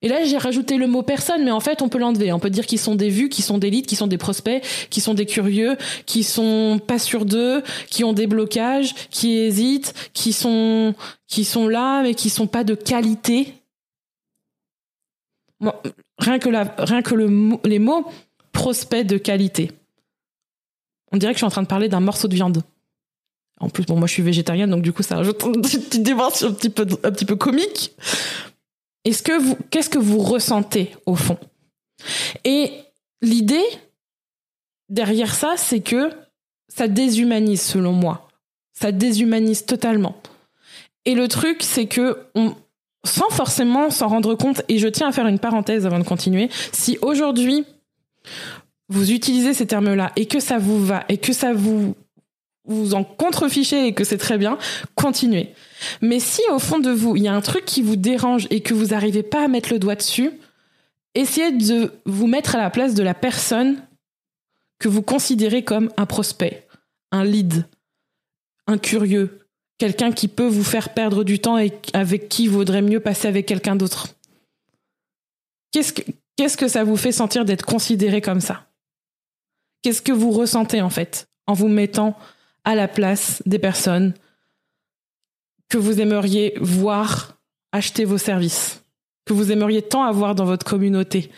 Et 0.00 0.08
là, 0.08 0.22
j'ai 0.24 0.38
rajouté 0.38 0.76
le 0.76 0.86
mot 0.86 1.02
personne, 1.02 1.44
mais 1.44 1.50
en 1.50 1.60
fait, 1.60 1.82
on 1.82 1.88
peut 1.88 1.98
l'enlever. 1.98 2.32
On 2.32 2.38
peut 2.38 2.50
dire 2.50 2.66
qu'ils 2.66 2.78
sont 2.78 2.94
des 2.94 3.08
vues, 3.08 3.28
qui 3.28 3.42
sont 3.42 3.58
des 3.58 3.70
leads, 3.70 3.86
qui 3.86 3.96
sont 3.96 4.06
des 4.06 4.18
prospects, 4.18 4.62
qui 4.90 5.00
sont 5.00 5.14
des 5.14 5.26
curieux, 5.26 5.76
qui 6.06 6.22
sont 6.22 6.80
pas 6.86 6.98
sûrs 6.98 7.24
d'eux, 7.24 7.62
qui 7.90 8.04
ont 8.04 8.12
des 8.12 8.28
blocages, 8.28 8.94
qui 9.10 9.38
hésitent, 9.38 9.94
qui 10.12 10.32
sont, 10.32 10.94
sont 11.26 11.68
là, 11.68 12.02
mais 12.02 12.14
qui 12.14 12.30
sont 12.30 12.46
pas 12.46 12.62
de 12.62 12.74
qualité. 12.74 13.54
rien 16.18 16.38
que 16.38 16.48
la, 16.48 16.74
rien 16.78 17.02
que 17.02 17.14
le, 17.14 17.58
les 17.64 17.80
mots 17.80 18.06
prospect 18.58 19.04
de 19.04 19.18
qualité. 19.18 19.70
On 21.12 21.16
dirait 21.16 21.32
que 21.32 21.36
je 21.36 21.44
suis 21.44 21.46
en 21.46 21.50
train 21.50 21.62
de 21.62 21.68
parler 21.68 21.88
d'un 21.88 22.00
morceau 22.00 22.26
de 22.26 22.34
viande. 22.34 22.64
En 23.60 23.68
plus, 23.68 23.84
bon, 23.84 23.96
moi, 23.96 24.08
je 24.08 24.14
suis 24.14 24.22
végétarienne, 24.22 24.68
donc 24.70 24.82
du 24.82 24.92
coup, 24.92 25.04
ça 25.04 25.14
rajoute 25.14 25.40
une 25.44 25.62
petite 25.62 26.02
dimension 26.02 26.48
un 26.48 26.52
petit 26.52 26.68
peu, 26.68 26.84
un 27.04 27.12
petit 27.12 27.24
peu 27.24 27.36
comique. 27.36 27.92
Est-ce 29.04 29.22
que 29.22 29.38
vous, 29.40 29.56
qu'est-ce 29.70 29.88
que 29.88 29.98
vous 30.00 30.18
ressentez 30.18 30.90
au 31.06 31.14
fond? 31.14 31.38
Et 32.44 32.72
l'idée 33.22 33.64
derrière 34.88 35.34
ça, 35.36 35.54
c'est 35.56 35.80
que 35.80 36.10
ça 36.66 36.88
déshumanise, 36.88 37.62
selon 37.62 37.92
moi. 37.92 38.28
Ça 38.72 38.90
déshumanise 38.90 39.66
totalement. 39.66 40.20
Et 41.04 41.14
le 41.14 41.28
truc, 41.28 41.62
c'est 41.62 41.86
que 41.86 42.26
sans 43.04 43.30
forcément 43.30 43.90
s'en 43.90 44.08
rendre 44.08 44.34
compte, 44.34 44.62
et 44.68 44.78
je 44.78 44.88
tiens 44.88 45.08
à 45.08 45.12
faire 45.12 45.28
une 45.28 45.38
parenthèse 45.38 45.86
avant 45.86 46.00
de 46.00 46.04
continuer, 46.04 46.48
si 46.72 46.98
aujourd'hui 47.02 47.64
vous 48.88 49.12
utilisez 49.12 49.54
ces 49.54 49.66
termes-là 49.66 50.12
et 50.16 50.26
que 50.26 50.40
ça 50.40 50.58
vous 50.58 50.84
va 50.84 51.04
et 51.08 51.18
que 51.18 51.32
ça 51.32 51.52
vous 51.52 51.94
vous 52.68 52.94
en 52.94 53.02
contrefichez 53.02 53.86
et 53.86 53.94
que 53.94 54.04
c'est 54.04 54.18
très 54.18 54.38
bien, 54.38 54.58
continuez. 54.94 55.54
Mais 56.02 56.20
si 56.20 56.42
au 56.50 56.58
fond 56.58 56.78
de 56.78 56.90
vous, 56.90 57.16
il 57.16 57.22
y 57.22 57.28
a 57.28 57.34
un 57.34 57.40
truc 57.40 57.64
qui 57.64 57.82
vous 57.82 57.96
dérange 57.96 58.46
et 58.50 58.60
que 58.60 58.74
vous 58.74 58.86
n'arrivez 58.86 59.22
pas 59.22 59.44
à 59.44 59.48
mettre 59.48 59.72
le 59.72 59.78
doigt 59.78 59.94
dessus, 59.94 60.30
essayez 61.14 61.52
de 61.52 61.92
vous 62.04 62.26
mettre 62.26 62.54
à 62.54 62.58
la 62.58 62.70
place 62.70 62.94
de 62.94 63.02
la 63.02 63.14
personne 63.14 63.82
que 64.78 64.88
vous 64.88 65.02
considérez 65.02 65.64
comme 65.64 65.90
un 65.96 66.06
prospect, 66.06 66.66
un 67.10 67.24
lead, 67.24 67.64
un 68.66 68.78
curieux, 68.78 69.40
quelqu'un 69.78 70.12
qui 70.12 70.28
peut 70.28 70.46
vous 70.46 70.64
faire 70.64 70.90
perdre 70.90 71.24
du 71.24 71.38
temps 71.38 71.58
et 71.58 71.72
avec 71.94 72.28
qui 72.28 72.48
vaudrait 72.48 72.82
mieux 72.82 73.00
passer 73.00 73.28
avec 73.28 73.46
quelqu'un 73.46 73.76
d'autre. 73.76 74.08
Qu'est-ce 75.72 75.92
que, 75.92 76.02
qu'est-ce 76.38 76.56
que 76.56 76.68
ça 76.68 76.84
vous 76.84 76.96
fait 76.96 77.12
sentir 77.12 77.44
d'être 77.44 77.66
considéré 77.66 78.22
comme 78.22 78.40
ça? 78.40 78.66
Qu'est-ce 79.82 80.00
que 80.00 80.12
vous 80.12 80.30
ressentez 80.30 80.80
en 80.80 80.88
fait 80.88 81.28
en 81.46 81.52
vous 81.52 81.68
mettant 81.68 82.16
à 82.64 82.74
la 82.74 82.88
place 82.88 83.42
des 83.44 83.58
personnes 83.58 84.14
que 85.68 85.76
vous 85.76 86.00
aimeriez 86.00 86.54
voir 86.60 87.38
acheter 87.72 88.06
vos 88.06 88.16
services, 88.16 88.82
que 89.26 89.34
vous 89.34 89.52
aimeriez 89.52 89.82
tant 89.82 90.04
avoir 90.04 90.34
dans 90.34 90.46
votre 90.46 90.64
communauté? 90.64 91.30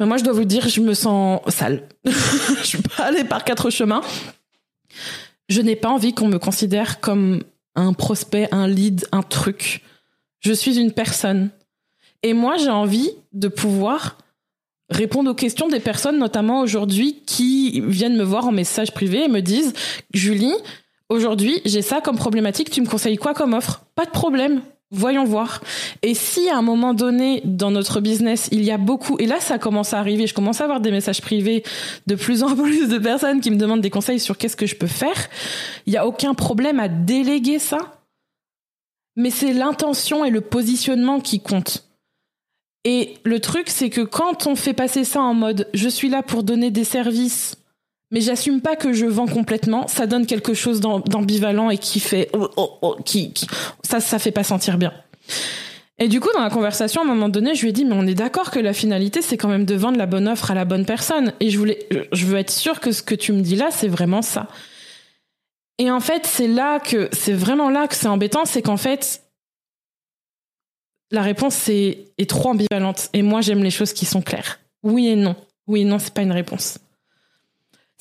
Mais 0.00 0.06
moi, 0.06 0.16
je 0.16 0.24
dois 0.24 0.32
vous 0.32 0.46
dire, 0.46 0.66
je 0.68 0.80
me 0.80 0.94
sens 0.94 1.40
sale. 1.48 1.86
je 2.06 2.64
suis 2.64 2.82
pas 2.82 3.04
allée 3.04 3.24
par 3.24 3.44
quatre 3.44 3.68
chemins 3.68 4.00
je 5.48 5.60
n'ai 5.60 5.76
pas 5.76 5.88
envie 5.88 6.14
qu'on 6.14 6.28
me 6.28 6.38
considère 6.38 7.00
comme 7.00 7.42
un 7.74 7.92
prospect, 7.92 8.48
un 8.52 8.66
lead, 8.66 9.06
un 9.12 9.22
truc. 9.22 9.82
Je 10.40 10.52
suis 10.52 10.78
une 10.78 10.92
personne. 10.92 11.50
Et 12.24 12.32
moi, 12.32 12.56
j'ai 12.56 12.70
envie 12.70 13.10
de 13.34 13.48
pouvoir 13.48 14.16
répondre 14.88 15.30
aux 15.30 15.34
questions 15.34 15.68
des 15.68 15.78
personnes, 15.78 16.18
notamment 16.18 16.60
aujourd'hui, 16.60 17.22
qui 17.26 17.82
viennent 17.82 18.16
me 18.16 18.24
voir 18.24 18.48
en 18.48 18.52
message 18.52 18.92
privé 18.92 19.24
et 19.24 19.28
me 19.28 19.40
disent, 19.40 19.74
Julie, 20.14 20.54
aujourd'hui, 21.10 21.60
j'ai 21.66 21.82
ça 21.82 22.00
comme 22.00 22.16
problématique, 22.16 22.70
tu 22.70 22.80
me 22.80 22.88
conseilles 22.88 23.18
quoi 23.18 23.34
comme 23.34 23.52
offre? 23.52 23.82
Pas 23.94 24.06
de 24.06 24.10
problème. 24.10 24.62
Voyons 24.90 25.24
voir. 25.24 25.60
Et 26.02 26.14
si 26.14 26.48
à 26.48 26.56
un 26.56 26.62
moment 26.62 26.94
donné 26.94 27.42
dans 27.44 27.70
notre 27.70 28.00
business, 28.00 28.48
il 28.52 28.64
y 28.64 28.70
a 28.70 28.78
beaucoup, 28.78 29.18
et 29.18 29.26
là 29.26 29.40
ça 29.40 29.58
commence 29.58 29.92
à 29.92 29.98
arriver, 29.98 30.26
je 30.26 30.34
commence 30.34 30.60
à 30.60 30.64
avoir 30.64 30.80
des 30.80 30.92
messages 30.92 31.20
privés 31.20 31.62
de 32.06 32.14
plus 32.14 32.42
en 32.42 32.54
plus 32.62 32.88
de 32.88 32.98
personnes 32.98 33.40
qui 33.40 33.50
me 33.50 33.56
demandent 33.56 33.80
des 33.80 33.90
conseils 33.90 34.20
sur 34.20 34.38
qu'est-ce 34.38 34.56
que 34.56 34.66
je 34.66 34.76
peux 34.76 34.86
faire, 34.86 35.28
il 35.86 35.90
n'y 35.90 35.96
a 35.96 36.06
aucun 36.06 36.32
problème 36.32 36.80
à 36.80 36.88
déléguer 36.88 37.58
ça. 37.58 38.02
Mais 39.16 39.30
c'est 39.30 39.52
l'intention 39.52 40.24
et 40.24 40.30
le 40.30 40.40
positionnement 40.40 41.20
qui 41.20 41.40
comptent. 41.40 41.84
Et 42.84 43.14
le 43.24 43.40
truc, 43.40 43.68
c'est 43.68 43.90
que 43.90 44.02
quand 44.02 44.46
on 44.46 44.56
fait 44.56 44.74
passer 44.74 45.04
ça 45.04 45.20
en 45.20 45.34
mode 45.34 45.68
je 45.72 45.88
suis 45.88 46.08
là 46.08 46.22
pour 46.22 46.42
donner 46.42 46.70
des 46.70 46.84
services 46.84 47.56
mais 48.14 48.20
j'assume 48.20 48.60
pas 48.60 48.76
que 48.76 48.92
je 48.92 49.06
vends 49.06 49.26
complètement. 49.26 49.88
Ça 49.88 50.06
donne 50.06 50.24
quelque 50.24 50.54
chose 50.54 50.80
d'ambivalent 50.80 51.68
et 51.68 51.78
qui 51.78 51.98
fait, 51.98 52.30
oh, 52.32 52.48
oh, 52.56 52.78
oh, 52.80 52.96
qui, 53.04 53.34
ça, 53.82 53.98
ça 53.98 54.20
fait 54.20 54.30
pas 54.30 54.44
sentir 54.44 54.78
bien. 54.78 54.92
Et 55.98 56.06
du 56.06 56.20
coup, 56.20 56.28
dans 56.32 56.42
la 56.42 56.50
conversation, 56.50 57.00
à 57.00 57.04
un 57.04 57.08
moment 57.08 57.28
donné, 57.28 57.56
je 57.56 57.62
lui 57.62 57.70
ai 57.70 57.72
dit, 57.72 57.84
mais 57.84 57.96
on 57.96 58.06
est 58.06 58.14
d'accord 58.14 58.52
que 58.52 58.60
la 58.60 58.72
finalité, 58.72 59.20
c'est 59.20 59.36
quand 59.36 59.48
même 59.48 59.64
de 59.64 59.74
vendre 59.74 59.98
la 59.98 60.06
bonne 60.06 60.28
offre 60.28 60.52
à 60.52 60.54
la 60.54 60.64
bonne 60.64 60.86
personne. 60.86 61.32
Et 61.40 61.50
je 61.50 61.58
voulais, 61.58 61.88
je 62.12 62.26
veux 62.26 62.38
être 62.38 62.52
sûr 62.52 62.78
que 62.78 62.92
ce 62.92 63.02
que 63.02 63.16
tu 63.16 63.32
me 63.32 63.40
dis 63.40 63.56
là, 63.56 63.70
c'est 63.72 63.88
vraiment 63.88 64.22
ça. 64.22 64.46
Et 65.78 65.90
en 65.90 66.00
fait, 66.00 66.24
c'est 66.24 66.46
là 66.46 66.78
que, 66.78 67.08
c'est 67.10 67.32
vraiment 67.32 67.68
là 67.68 67.88
que 67.88 67.96
c'est 67.96 68.06
embêtant, 68.06 68.44
c'est 68.44 68.62
qu'en 68.62 68.76
fait, 68.76 69.23
la 71.14 71.22
réponse 71.22 71.68
est, 71.68 72.12
trop 72.28 72.50
ambivalente. 72.50 73.08
Et 73.12 73.22
moi, 73.22 73.40
j'aime 73.40 73.62
les 73.62 73.70
choses 73.70 73.92
qui 73.92 74.04
sont 74.04 74.22
claires. 74.22 74.60
Oui 74.82 75.08
et 75.08 75.16
non. 75.16 75.36
Oui 75.66 75.82
et 75.82 75.84
non, 75.84 75.98
c'est 75.98 76.12
pas 76.12 76.22
une 76.22 76.32
réponse 76.32 76.78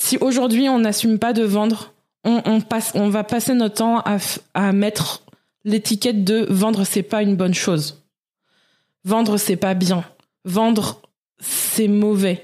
si 0.04 0.18
aujourd'hui 0.18 0.68
on 0.68 0.80
n'assume 0.80 1.18
pas 1.18 1.32
de 1.32 1.44
vendre, 1.44 1.94
on 2.26 3.10
va 3.10 3.24
passer 3.24 3.54
notre 3.54 3.76
temps 3.76 4.00
à, 4.00 4.18
à 4.54 4.74
mettre 4.74 5.24
l'étiquette 5.64 6.26
de 6.26 6.46
vendre 6.50 6.84
c'est 6.84 7.04
pas 7.04 7.22
une 7.22 7.38
bonne 7.38 7.54
chose. 7.54 8.04
Vendre 9.06 9.38
c'est 9.38 9.56
pas 9.56 9.74
bien. 9.74 10.04
Vendre 10.44 11.02
c'est 11.40 11.88
mauvais. 11.88 12.44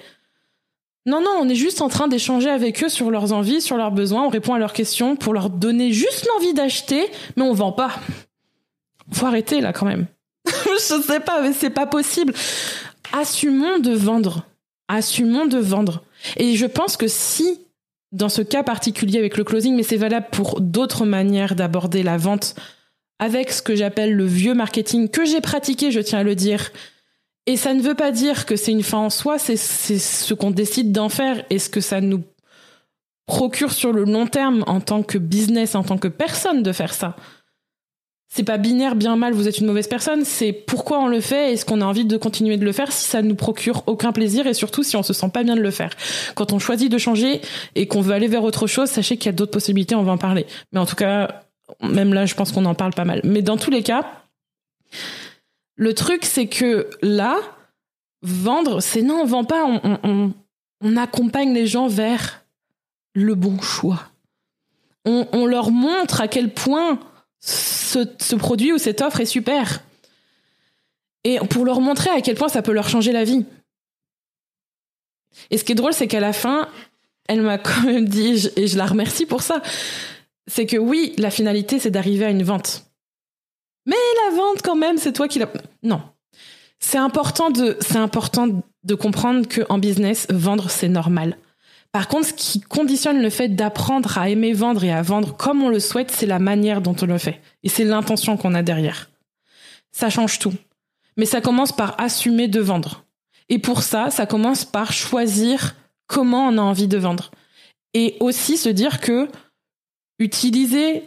Non, 1.06 1.22
non, 1.22 1.32
on 1.42 1.50
est 1.50 1.56
juste 1.56 1.82
en 1.82 1.90
train 1.90 2.08
d'échanger 2.08 2.50
avec 2.50 2.82
eux 2.82 2.90
sur 2.90 3.12
leurs 3.12 3.34
envies, 3.34 3.62
sur 3.62 3.76
leurs 3.78 3.92
besoins, 3.92 4.24
on 4.24 4.30
répond 4.30 4.54
à 4.54 4.60
leurs 4.60 4.74
questions 4.74 5.18
pour 5.18 5.34
leur 5.34 5.50
donner 5.50 5.92
juste 5.92 6.28
l'envie 6.28 6.54
d'acheter, 6.54 7.08
mais 7.36 7.44
on 7.44 7.54
vend 7.54 7.74
pas. 7.74 7.92
Faut 9.12 9.26
arrêter 9.26 9.60
là 9.60 9.74
quand 9.74 9.86
même. 9.86 10.08
Je 10.80 11.02
sais 11.02 11.20
pas, 11.20 11.42
mais 11.42 11.54
c'est 11.54 11.70
pas 11.70 11.86
possible. 11.86 12.34
Assumons 13.14 13.80
de 13.80 13.94
vendre. 13.94 14.46
Assumons 14.88 15.46
de 15.46 15.58
vendre. 15.58 16.04
Et 16.38 16.56
je 16.56 16.66
pense 16.66 16.98
que 16.98 17.08
si, 17.08 17.60
dans 18.12 18.30
ce 18.30 18.42
cas 18.42 18.64
particulier 18.64 19.20
avec 19.20 19.38
le 19.38 19.44
closing, 19.44 19.76
mais 19.76 19.84
c'est 19.84 19.98
valable 19.98 20.28
pour 20.32 20.62
d'autres 20.62 21.06
manières 21.06 21.56
d'aborder 21.56 22.04
la 22.04 22.18
vente, 22.18 22.56
avec 23.20 23.52
ce 23.52 23.62
que 23.62 23.76
j'appelle 23.76 24.14
le 24.14 24.26
vieux 24.26 24.54
marketing 24.54 25.10
que 25.10 25.26
j'ai 25.26 25.42
pratiqué, 25.42 25.92
je 25.92 26.00
tiens 26.00 26.20
à 26.20 26.24
le 26.24 26.36
dire. 26.36 26.72
Et 27.46 27.58
ça 27.58 27.74
ne 27.74 27.82
veut 27.82 27.96
pas 27.96 28.12
dire 28.12 28.46
que 28.46 28.56
c'est 28.56 28.72
une 28.72 28.84
fin 28.84 29.00
en 29.00 29.10
soi, 29.10 29.38
c'est 29.40 29.58
ce 29.58 30.34
qu'on 30.34 30.52
décide 30.52 30.92
d'en 30.92 31.10
faire 31.10 31.44
et 31.50 31.60
ce 31.60 31.70
que 31.70 31.82
ça 31.82 32.00
nous 32.00 32.24
procure 33.26 33.74
sur 33.74 33.92
le 33.92 34.06
long 34.06 34.28
terme 34.28 34.64
en 34.68 34.82
tant 34.82 35.04
que 35.04 35.18
business, 35.18 35.76
en 35.76 35.84
tant 35.84 35.98
que 35.98 36.08
personne 36.08 36.64
de 36.64 36.72
faire 36.72 36.94
ça 36.94 37.16
c'est 38.30 38.44
pas 38.44 38.58
binaire 38.58 38.96
bien 38.96 39.16
mal 39.16 39.34
vous 39.34 39.48
êtes 39.48 39.58
une 39.58 39.66
mauvaise 39.66 39.88
personne. 39.88 40.24
C'est 40.24 40.54
pourquoi 40.54 41.00
on 41.00 41.08
le 41.08 41.20
fait 41.20 41.54
est-ce 41.54 41.66
qu'on 41.66 41.82
a 41.82 41.86
envie 41.86 42.06
de 42.06 42.16
continuer 42.16 42.58
de 42.58 42.66
le 42.66 42.72
faire 42.72 42.92
si 42.92 43.06
ça 43.06 43.24
nous 43.24 43.36
procure 43.36 43.84
aucun 43.88 44.12
plaisir 44.12 44.46
et 44.46 44.54
surtout 44.54 44.84
si 44.84 44.96
on 44.96 45.04
se 45.04 45.14
sent 45.14 45.30
pas 45.34 45.44
bien 45.44 45.56
de 45.56 45.62
le 45.62 45.72
faire. 45.72 45.90
Quand 46.36 46.54
on 46.54 46.60
choisit 46.60 46.92
de 46.92 46.98
changer 47.00 47.42
et 47.74 47.88
qu'on 47.88 48.02
veut 48.02 48.14
aller 48.14 48.28
vers 48.28 48.44
autre 48.44 48.68
chose 48.68 48.88
sachez 48.90 49.18
qu'il 49.18 49.26
y 49.26 49.30
a 49.30 49.34
d'autres 49.34 49.52
possibilités 49.52 49.96
on 49.96 50.04
va 50.04 50.12
en 50.12 50.18
parler. 50.20 50.46
Mais 50.72 50.80
en 50.80 50.86
tout 50.86 50.96
cas 50.96 51.44
même 51.82 52.14
là 52.14 52.28
je 52.28 52.36
pense 52.36 52.52
qu'on 52.52 52.66
en 52.66 52.76
parle 52.76 52.94
pas 52.94 53.06
mal. 53.06 53.22
Mais 53.24 53.42
dans 53.42 53.58
tous 53.58 53.72
les 53.72 53.82
cas 53.82 54.06
le 55.76 55.94
truc 55.96 56.24
c'est 56.24 56.48
que 56.48 56.88
là 57.02 57.36
vendre 58.22 58.80
c'est 58.80 59.02
non 59.02 59.22
on 59.22 59.26
vend 59.26 59.44
pas 59.44 59.66
on, 60.04 60.34
accompagne 60.98 61.54
les 61.54 61.66
gens 61.66 61.88
vers 61.88 62.46
le 63.16 63.34
bon 63.34 63.60
choix. 63.60 64.04
On 65.06 65.46
leur 65.48 65.72
montre 65.72 66.22
à 66.22 66.28
quel 66.28 66.54
point 66.54 67.00
ce, 67.40 68.36
produit 68.36 68.74
ou 68.74 68.78
cette 68.78 69.02
offre 69.02 69.20
est 69.20 69.26
super. 69.26 69.84
Et 71.24 71.40
pour 71.50 71.66
leur 71.66 71.82
montrer 71.82 72.10
à 72.10 72.22
quel 72.22 72.36
point 72.36 72.50
ça 72.50 72.62
peut 72.62 72.72
leur 72.72 72.90
changer 72.90 73.12
la 73.12 73.24
vie. 73.24 73.46
Et 75.52 75.58
ce 75.58 75.64
qui 75.64 75.74
est 75.74 75.76
drôle, 75.76 75.94
c'est 75.94 76.08
qu'à 76.08 76.20
la 76.20 76.34
fin, 76.34 76.70
elle 77.28 77.42
m'a 77.42 77.58
quand 77.58 77.84
même 77.84 78.08
dit, 78.08 78.50
et 78.56 78.68
je 78.68 78.78
la 78.78 78.86
remercie 78.86 79.26
pour 79.26 79.42
ça, 79.42 79.62
c'est 80.48 80.66
que 80.66 80.78
oui, 80.78 81.14
la 81.18 81.30
finalité, 81.30 81.80
c'est 81.80 81.92
d'arriver 81.92 82.26
à 82.26 82.30
une 82.30 82.44
vente. 82.44 82.86
Mais 83.86 83.96
la 84.26 84.36
vente, 84.36 84.62
quand 84.62 84.76
même, 84.76 84.98
c'est 84.98 85.14
toi 85.14 85.28
qui 85.28 85.40
la... 85.40 85.52
Non. 85.84 86.02
C'est 86.80 86.98
important 86.98 87.50
de, 87.50 87.78
c'est 87.82 87.98
important 87.98 88.48
de 88.84 88.96
comprendre 88.96 89.48
que 89.48 89.62
en 89.70 89.78
business, 89.78 90.28
vendre, 90.30 90.70
c'est 90.70 90.88
normal. 90.88 91.38
Par 91.92 92.08
contre, 92.08 92.28
ce 92.28 92.34
qui 92.34 92.62
conditionne 92.62 93.22
le 93.22 93.30
fait 93.30 93.50
d'apprendre 93.50 94.18
à 94.18 94.30
aimer 94.30 94.54
vendre 94.54 94.84
et 94.84 94.92
à 94.92 95.02
vendre 95.02 95.36
comme 95.36 95.64
on 95.64 95.70
le 95.70 95.80
souhaite, 95.80 96.12
c'est 96.12 96.28
la 96.28 96.40
manière 96.40 96.82
dont 96.82 96.96
on 97.02 97.06
le 97.06 97.18
fait. 97.18 97.42
Et 97.64 97.70
c'est 97.70 97.84
l'intention 97.84 98.38
qu'on 98.38 98.54
a 98.54 98.62
derrière. 98.62 99.10
Ça 99.92 100.10
change 100.10 100.38
tout. 100.38 100.54
Mais 101.18 101.26
ça 101.26 101.42
commence 101.42 101.72
par 101.72 102.00
assumer 102.00 102.48
de 102.48 102.60
vendre. 102.60 103.06
Et 103.50 103.58
pour 103.58 103.82
ça, 103.82 104.12
ça 104.12 104.28
commence 104.28 104.66
par 104.66 104.94
choisir 104.94 105.76
comment 106.06 106.48
on 106.48 106.58
a 106.58 106.62
envie 106.62 106.88
de 106.88 106.98
vendre. 106.98 107.32
Et 107.96 108.18
aussi 108.20 108.58
se 108.58 108.70
dire 108.70 109.00
que 109.00 109.28
utiliser 110.20 111.04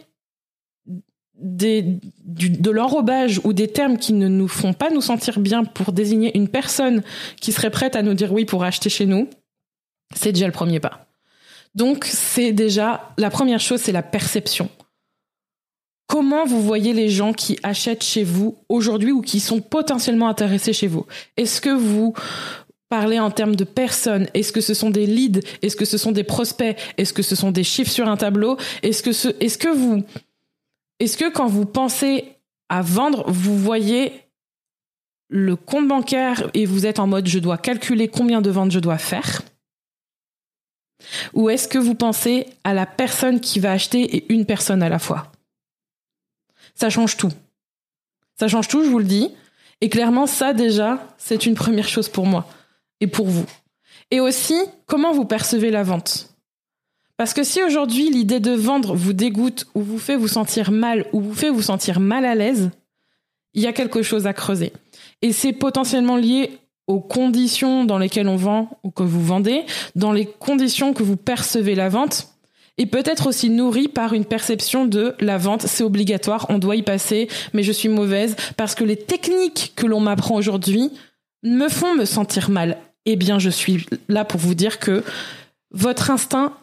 de 1.35 2.69
l'enrobage 2.69 3.39
ou 3.43 3.53
des 3.53 3.67
termes 3.67 3.97
qui 3.97 4.13
ne 4.13 4.27
nous 4.27 4.47
font 4.47 4.73
pas 4.73 4.89
nous 4.89 5.01
sentir 5.01 5.39
bien 5.39 5.63
pour 5.63 5.93
désigner 5.93 6.35
une 6.37 6.47
personne 6.47 7.03
qui 7.39 7.51
serait 7.51 7.69
prête 7.69 7.95
à 7.95 8.01
nous 8.01 8.13
dire 8.13 8.33
oui 8.33 8.45
pour 8.45 8.63
acheter 8.63 8.89
chez 8.89 9.05
nous, 9.05 9.29
c'est 10.15 10.31
déjà 10.31 10.47
le 10.47 10.53
premier 10.53 10.79
pas. 10.79 11.07
Donc, 11.75 12.05
c'est 12.05 12.51
déjà 12.51 13.13
la 13.17 13.29
première 13.29 13.59
chose, 13.59 13.81
c'est 13.81 13.91
la 13.91 14.03
perception. 14.03 14.69
Comment 16.07 16.45
vous 16.45 16.61
voyez 16.61 16.93
les 16.93 17.09
gens 17.09 17.33
qui 17.33 17.57
achètent 17.63 18.03
chez 18.03 18.23
vous 18.23 18.57
aujourd'hui 18.69 19.11
ou 19.11 19.21
qui 19.21 19.39
sont 19.39 19.61
potentiellement 19.61 20.27
intéressés 20.27 20.73
chez 20.73 20.87
vous? 20.87 21.05
Est-ce 21.37 21.61
que 21.61 21.69
vous 21.69 22.13
parlez 22.89 23.19
en 23.19 23.31
termes 23.31 23.55
de 23.55 23.63
personnes? 23.63 24.27
Est-ce 24.35 24.51
que 24.51 24.61
ce 24.61 24.75
sont 24.75 24.91
des 24.91 25.07
leads? 25.07 25.39
Est-ce 25.63 25.75
que 25.75 25.85
ce 25.85 25.97
sont 25.97 26.11
des 26.11 26.23
prospects? 26.23 26.77
Est-ce 26.97 27.13
que 27.13 27.23
ce 27.23 27.35
sont 27.35 27.49
des 27.49 27.63
chiffres 27.63 27.89
sur 27.89 28.07
un 28.07 28.17
tableau? 28.17 28.57
Est-ce 28.83 29.01
que 29.01 29.43
est-ce 29.43 29.57
que 29.57 29.69
vous, 29.69 30.03
est-ce 30.99 31.17
que 31.17 31.31
quand 31.31 31.47
vous 31.47 31.65
pensez 31.65 32.25
à 32.69 32.83
vendre, 32.83 33.23
vous 33.27 33.57
voyez 33.57 34.11
le 35.29 35.55
compte 35.55 35.87
bancaire 35.87 36.51
et 36.53 36.67
vous 36.67 36.85
êtes 36.85 36.99
en 36.99 37.07
mode 37.07 37.27
je 37.27 37.39
dois 37.39 37.57
calculer 37.57 38.07
combien 38.07 38.41
de 38.41 38.51
ventes 38.51 38.71
je 38.71 38.79
dois 38.79 38.99
faire? 38.99 39.41
Ou 41.33 41.49
est-ce 41.49 41.67
que 41.67 41.77
vous 41.77 41.95
pensez 41.95 42.47
à 42.63 42.73
la 42.73 42.85
personne 42.85 43.39
qui 43.39 43.59
va 43.59 43.71
acheter 43.71 44.15
et 44.15 44.33
une 44.33 44.45
personne 44.45 44.83
à 44.83 44.89
la 44.89 44.99
fois? 44.99 45.31
Ça 46.75 46.89
change 46.89 47.17
tout. 47.17 47.31
Ça 48.39 48.47
change 48.47 48.67
tout, 48.67 48.83
je 48.83 48.89
vous 48.89 48.99
le 48.99 49.05
dis. 49.05 49.29
Et 49.81 49.89
clairement, 49.89 50.27
ça 50.27 50.53
déjà, 50.53 51.07
c'est 51.17 51.45
une 51.45 51.55
première 51.55 51.87
chose 51.87 52.09
pour 52.09 52.25
moi 52.25 52.47
et 52.99 53.07
pour 53.07 53.27
vous. 53.27 53.45
Et 54.11 54.19
aussi, 54.19 54.55
comment 54.85 55.11
vous 55.11 55.25
percevez 55.25 55.71
la 55.71 55.83
vente? 55.83 56.29
Parce 57.17 57.33
que 57.33 57.43
si 57.43 57.61
aujourd'hui 57.61 58.09
l'idée 58.09 58.39
de 58.39 58.51
vendre 58.51 58.95
vous 58.95 59.13
dégoûte 59.13 59.67
ou 59.75 59.81
vous 59.81 59.99
fait 59.99 60.15
vous 60.15 60.27
sentir 60.27 60.71
mal 60.71 61.05
ou 61.13 61.21
vous 61.21 61.35
fait 61.35 61.49
vous 61.49 61.61
sentir 61.61 61.99
mal 61.99 62.25
à 62.25 62.33
l'aise, 62.33 62.71
il 63.53 63.61
y 63.61 63.67
a 63.67 63.73
quelque 63.73 64.01
chose 64.01 64.25
à 64.25 64.33
creuser. 64.33 64.73
Et 65.21 65.31
c'est 65.31 65.53
potentiellement 65.53 66.17
lié 66.17 66.57
aux 66.87 66.99
conditions 66.99 67.85
dans 67.85 67.97
lesquelles 67.97 68.27
on 68.27 68.35
vend 68.35 68.77
ou 68.83 68.91
que 68.91 69.03
vous 69.03 69.23
vendez, 69.23 69.65
dans 69.95 70.11
les 70.11 70.25
conditions 70.25 70.93
que 70.93 71.03
vous 71.03 71.17
percevez 71.17 71.75
la 71.75 71.89
vente, 71.89 72.33
et 72.77 72.85
peut-être 72.87 73.27
aussi 73.27 73.49
nourri 73.49 73.87
par 73.87 74.13
une 74.13 74.25
perception 74.25 74.85
de 74.85 75.15
la 75.19 75.37
vente, 75.37 75.61
c'est 75.61 75.83
obligatoire, 75.83 76.47
on 76.49 76.57
doit 76.57 76.75
y 76.75 76.81
passer, 76.81 77.27
mais 77.53 77.61
je 77.61 77.71
suis 77.71 77.89
mauvaise 77.89 78.35
parce 78.57 78.73
que 78.73 78.83
les 78.83 78.97
techniques 78.97 79.73
que 79.75 79.85
l'on 79.85 79.99
m'apprend 79.99 80.35
aujourd'hui 80.35 80.91
me 81.43 81.69
font 81.69 81.93
me 81.93 82.05
sentir 82.05 82.49
mal. 82.49 82.77
Eh 83.05 83.15
bien, 83.15 83.37
je 83.37 83.49
suis 83.49 83.85
là 84.07 84.25
pour 84.25 84.39
vous 84.39 84.55
dire 84.55 84.79
que 84.79 85.03
votre 85.71 86.09
instinct 86.09 86.53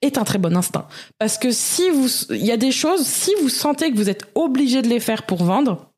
est 0.00 0.16
un 0.16 0.24
très 0.24 0.38
bon 0.38 0.56
instinct. 0.56 0.86
Parce 1.18 1.36
que 1.36 1.50
si 1.50 1.90
vous, 1.90 2.08
il 2.30 2.46
y 2.46 2.52
a 2.52 2.56
des 2.56 2.72
choses, 2.72 3.04
si 3.04 3.32
vous 3.42 3.48
sentez 3.48 3.90
que 3.90 3.96
vous 3.96 4.08
êtes 4.08 4.26
obligé 4.34 4.80
de 4.80 4.88
les 4.88 5.00
faire 5.00 5.24
pour 5.24 5.42
vendre, 5.42 5.90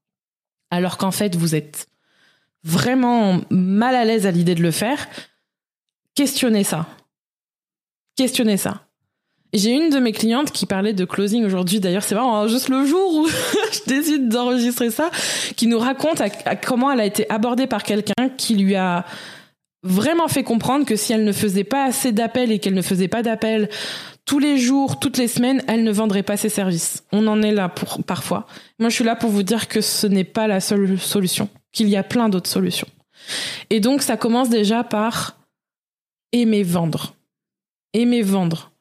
alors 0.70 0.96
qu'en 0.96 1.10
fait 1.10 1.36
vous 1.36 1.54
êtes 1.54 1.86
vraiment 2.64 3.40
mal 3.50 3.94
à 3.94 4.04
l'aise 4.04 4.26
à 4.26 4.30
l'idée 4.30 4.54
de 4.54 4.62
le 4.62 4.70
faire, 4.70 5.08
questionnez 6.14 6.64
ça. 6.64 6.86
Questionnez 8.16 8.56
ça. 8.56 8.82
J'ai 9.52 9.72
une 9.72 9.90
de 9.90 9.98
mes 9.98 10.12
clientes 10.12 10.52
qui 10.52 10.64
parlait 10.64 10.92
de 10.92 11.04
closing 11.04 11.44
aujourd'hui. 11.44 11.80
D'ailleurs, 11.80 12.04
c'est 12.04 12.14
vraiment 12.14 12.40
hein, 12.40 12.46
juste 12.46 12.68
le 12.68 12.84
jour 12.84 13.14
où 13.14 13.26
je 13.72 13.80
décide 13.86 14.28
d'enregistrer 14.28 14.90
ça, 14.90 15.10
qui 15.56 15.66
nous 15.66 15.78
raconte 15.78 16.22
comment 16.64 16.92
elle 16.92 17.00
a 17.00 17.04
été 17.04 17.28
abordée 17.30 17.66
par 17.66 17.82
quelqu'un 17.82 18.28
qui 18.36 18.54
lui 18.54 18.76
a 18.76 19.04
vraiment 19.82 20.28
fait 20.28 20.44
comprendre 20.44 20.84
que 20.84 20.94
si 20.94 21.12
elle 21.12 21.24
ne 21.24 21.32
faisait 21.32 21.64
pas 21.64 21.84
assez 21.84 22.12
d'appels 22.12 22.52
et 22.52 22.58
qu'elle 22.58 22.74
ne 22.74 22.82
faisait 22.82 23.08
pas 23.08 23.22
d'appels 23.22 23.68
tous 24.24 24.38
les 24.38 24.58
jours, 24.58 25.00
toutes 25.00 25.16
les 25.16 25.26
semaines, 25.26 25.62
elle 25.66 25.82
ne 25.82 25.90
vendrait 25.90 26.22
pas 26.22 26.36
ses 26.36 26.50
services. 26.50 27.02
On 27.10 27.26
en 27.26 27.42
est 27.42 27.52
là 27.52 27.68
pour 27.68 28.04
parfois. 28.04 28.46
Moi, 28.78 28.88
je 28.88 28.94
suis 28.94 29.04
là 29.04 29.16
pour 29.16 29.30
vous 29.30 29.42
dire 29.42 29.66
que 29.66 29.80
ce 29.80 30.06
n'est 30.06 30.24
pas 30.24 30.46
la 30.46 30.60
seule 30.60 30.98
solution, 30.98 31.48
qu'il 31.72 31.88
y 31.88 31.96
a 31.96 32.02
plein 32.02 32.28
d'autres 32.28 32.50
solutions. 32.50 32.88
Et 33.70 33.80
donc, 33.80 34.02
ça 34.02 34.16
commence 34.16 34.48
déjà 34.48 34.84
par 34.84 35.38
aimer 36.32 36.62
vendre. 36.62 37.14
Aimer 37.92 38.22
vendre. 38.22 38.72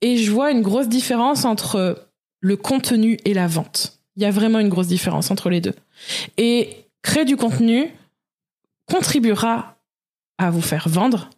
Et 0.00 0.16
je 0.16 0.30
vois 0.30 0.50
une 0.50 0.62
grosse 0.62 0.88
différence 0.88 1.44
entre 1.44 2.08
le 2.40 2.56
contenu 2.56 3.18
et 3.24 3.34
la 3.34 3.46
vente. 3.46 3.98
Il 4.16 4.22
y 4.22 4.26
a 4.26 4.30
vraiment 4.30 4.58
une 4.58 4.68
grosse 4.68 4.88
différence 4.88 5.30
entre 5.30 5.50
les 5.50 5.60
deux. 5.60 5.74
Et 6.36 6.86
créer 7.02 7.24
du 7.24 7.36
contenu 7.36 7.90
contribuera 8.90 9.76
à 10.38 10.50
vous 10.50 10.62
faire 10.62 10.88
vendre, 10.88 11.30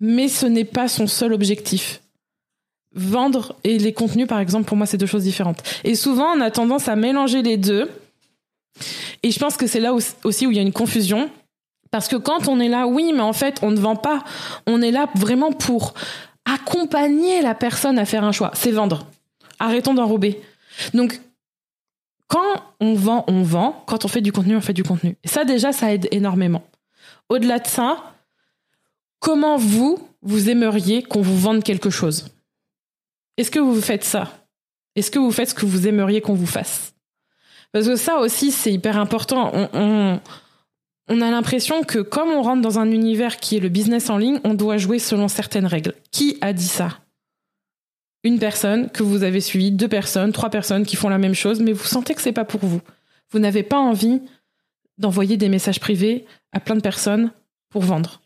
mais 0.00 0.28
ce 0.28 0.46
n'est 0.46 0.64
pas 0.64 0.88
son 0.88 1.06
seul 1.06 1.32
objectif. 1.32 2.02
Vendre 2.94 3.56
et 3.64 3.78
les 3.78 3.92
contenus, 3.92 4.26
par 4.26 4.40
exemple, 4.40 4.66
pour 4.66 4.76
moi, 4.76 4.86
c'est 4.86 4.96
deux 4.96 5.06
choses 5.06 5.24
différentes. 5.24 5.62
Et 5.84 5.94
souvent, 5.94 6.32
on 6.34 6.40
a 6.40 6.50
tendance 6.50 6.88
à 6.88 6.96
mélanger 6.96 7.42
les 7.42 7.56
deux. 7.56 7.90
Et 9.22 9.30
je 9.30 9.38
pense 9.38 9.56
que 9.56 9.66
c'est 9.66 9.80
là 9.80 9.94
aussi 10.24 10.46
où 10.46 10.50
il 10.50 10.56
y 10.56 10.60
a 10.60 10.62
une 10.62 10.72
confusion. 10.72 11.30
Parce 11.90 12.08
que 12.08 12.16
quand 12.16 12.48
on 12.48 12.60
est 12.60 12.68
là, 12.68 12.86
oui, 12.86 13.12
mais 13.14 13.22
en 13.22 13.32
fait, 13.32 13.58
on 13.62 13.70
ne 13.70 13.80
vend 13.80 13.96
pas. 13.96 14.22
On 14.66 14.82
est 14.82 14.90
là 14.90 15.08
vraiment 15.14 15.52
pour 15.52 15.94
accompagner 16.44 17.42
la 17.42 17.54
personne 17.54 17.98
à 17.98 18.04
faire 18.04 18.24
un 18.24 18.32
choix, 18.32 18.50
c'est 18.54 18.70
vendre. 18.70 19.06
Arrêtons 19.58 19.94
d'enrober. 19.94 20.40
Donc, 20.94 21.20
quand 22.26 22.62
on 22.80 22.94
vend, 22.94 23.24
on 23.26 23.42
vend. 23.42 23.84
Quand 23.86 24.04
on 24.04 24.08
fait 24.08 24.20
du 24.20 24.32
contenu, 24.32 24.56
on 24.56 24.60
fait 24.60 24.72
du 24.74 24.84
contenu. 24.84 25.16
Et 25.24 25.28
ça, 25.28 25.44
déjà, 25.44 25.72
ça 25.72 25.92
aide 25.92 26.08
énormément. 26.10 26.62
Au-delà 27.28 27.58
de 27.58 27.66
ça, 27.66 28.14
comment 29.18 29.56
vous, 29.56 29.98
vous 30.22 30.48
aimeriez 30.48 31.02
qu'on 31.02 31.22
vous 31.22 31.38
vende 31.38 31.62
quelque 31.62 31.90
chose? 31.90 32.28
Est-ce 33.36 33.50
que 33.50 33.58
vous 33.58 33.80
faites 33.80 34.04
ça? 34.04 34.32
Est-ce 34.94 35.10
que 35.10 35.18
vous 35.18 35.32
faites 35.32 35.50
ce 35.50 35.54
que 35.54 35.66
vous 35.66 35.86
aimeriez 35.86 36.20
qu'on 36.20 36.34
vous 36.34 36.46
fasse? 36.46 36.92
Parce 37.72 37.86
que 37.86 37.96
ça 37.96 38.18
aussi, 38.18 38.50
c'est 38.50 38.72
hyper 38.72 38.96
important. 38.96 39.52
on, 39.72 40.20
a 41.20 41.30
l'impression 41.30 41.82
que 41.82 41.98
comme 41.98 42.30
on 42.30 42.42
rentre 42.42 42.62
dans 42.62 42.78
un 42.78 42.90
univers 42.90 43.36
qui 43.36 43.56
est 43.56 43.60
le 43.60 43.68
business 43.68 44.10
en 44.10 44.18
ligne, 44.18 44.40
on 44.44 44.54
doit 44.54 44.78
jouer 44.78 44.98
selon 44.98 45.28
certaines 45.28 45.66
règles. 45.66 45.94
Qui 46.10 46.38
a 46.40 46.52
dit 46.52 46.68
ça? 46.68 46.98
Une 48.24 48.38
personne 48.38 48.90
que 48.90 49.02
vous 49.02 49.22
avez 49.22 49.40
suivi, 49.40 49.70
deux 49.70 49.88
personnes, 49.88 50.32
trois 50.32 50.50
personnes 50.50 50.84
qui 50.84 50.96
font 50.96 51.08
la 51.08 51.18
même 51.18 51.34
chose, 51.34 51.60
mais 51.60 51.72
vous 51.72 51.84
sentez 51.84 52.14
que 52.14 52.22
c'est 52.22 52.32
pas 52.32 52.44
pour 52.44 52.60
vous. 52.64 52.80
Vous 53.30 53.38
n'avez 53.38 53.62
pas 53.62 53.78
envie 53.78 54.20
d'envoyer 54.96 55.36
des 55.36 55.48
messages 55.48 55.80
privés 55.80 56.26
à 56.52 56.60
plein 56.60 56.74
de 56.74 56.80
personnes 56.80 57.30
pour 57.70 57.82
vendre. 57.82 58.20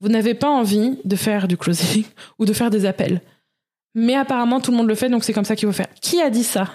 Vous 0.00 0.08
n'avez 0.08 0.34
pas 0.34 0.48
envie 0.48 0.98
de 1.04 1.16
faire 1.16 1.46
du 1.48 1.56
closing 1.56 2.04
ou 2.38 2.44
de 2.44 2.52
faire 2.52 2.70
des 2.70 2.86
appels. 2.86 3.20
Mais 3.94 4.14
apparemment, 4.14 4.60
tout 4.60 4.70
le 4.70 4.76
monde 4.76 4.88
le 4.88 4.94
fait, 4.94 5.08
donc 5.08 5.24
c'est 5.24 5.32
comme 5.32 5.44
ça 5.44 5.56
qu'il 5.56 5.68
faut 5.68 5.74
faire. 5.74 5.92
Qui 6.00 6.22
a 6.22 6.30
dit 6.30 6.44
ça? 6.44 6.68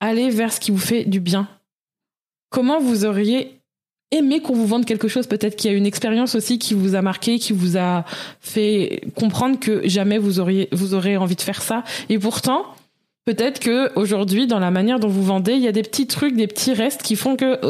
Allez 0.00 0.30
vers 0.30 0.52
ce 0.52 0.60
qui 0.60 0.70
vous 0.70 0.78
fait 0.78 1.04
du 1.04 1.20
bien 1.20 1.48
comment 2.50 2.80
vous 2.80 3.04
auriez 3.04 3.62
aimé 4.10 4.42
qu'on 4.42 4.54
vous 4.54 4.66
vende 4.66 4.84
quelque 4.84 5.08
chose 5.08 5.26
Peut-être 5.26 5.56
qu'il 5.56 5.70
y 5.70 5.74
a 5.74 5.76
une 5.76 5.86
expérience 5.86 6.34
aussi 6.34 6.58
qui 6.58 6.74
vous 6.74 6.96
a 6.96 7.02
marqué, 7.02 7.38
qui 7.38 7.52
vous 7.52 7.78
a 7.78 8.04
fait 8.40 9.02
comprendre 9.14 9.58
que 9.58 9.88
jamais 9.88 10.18
vous 10.18 10.40
auriez 10.40 10.68
aurez 10.92 11.16
envie 11.16 11.36
de 11.36 11.40
faire 11.40 11.62
ça. 11.62 11.84
Et 12.08 12.18
pourtant, 12.18 12.66
peut-être 13.24 13.60
que 13.60 13.96
aujourd'hui, 13.96 14.46
dans 14.46 14.58
la 14.58 14.72
manière 14.72 14.98
dont 14.98 15.08
vous 15.08 15.22
vendez, 15.22 15.52
il 15.52 15.62
y 15.62 15.68
a 15.68 15.72
des 15.72 15.82
petits 15.82 16.08
trucs, 16.08 16.36
des 16.36 16.48
petits 16.48 16.74
restes 16.74 17.02
qui 17.02 17.16
font 17.16 17.36
que 17.36 17.60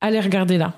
allez 0.00 0.20
regarder 0.20 0.58
là. 0.58 0.74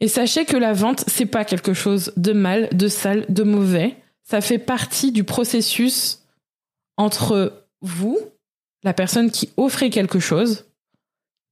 Et 0.00 0.08
sachez 0.08 0.44
que 0.44 0.56
la 0.56 0.72
vente, 0.72 1.04
c'est 1.06 1.26
pas 1.26 1.44
quelque 1.44 1.74
chose 1.74 2.12
de 2.16 2.32
mal, 2.32 2.68
de 2.72 2.88
sale, 2.88 3.24
de 3.28 3.42
mauvais. 3.42 3.96
Ça 4.24 4.40
fait 4.40 4.58
partie 4.58 5.12
du 5.12 5.24
processus 5.24 6.18
entre 6.96 7.66
vous, 7.80 8.18
la 8.82 8.94
personne 8.94 9.30
qui 9.30 9.50
offrait 9.56 9.90
quelque 9.90 10.20
chose, 10.20 10.66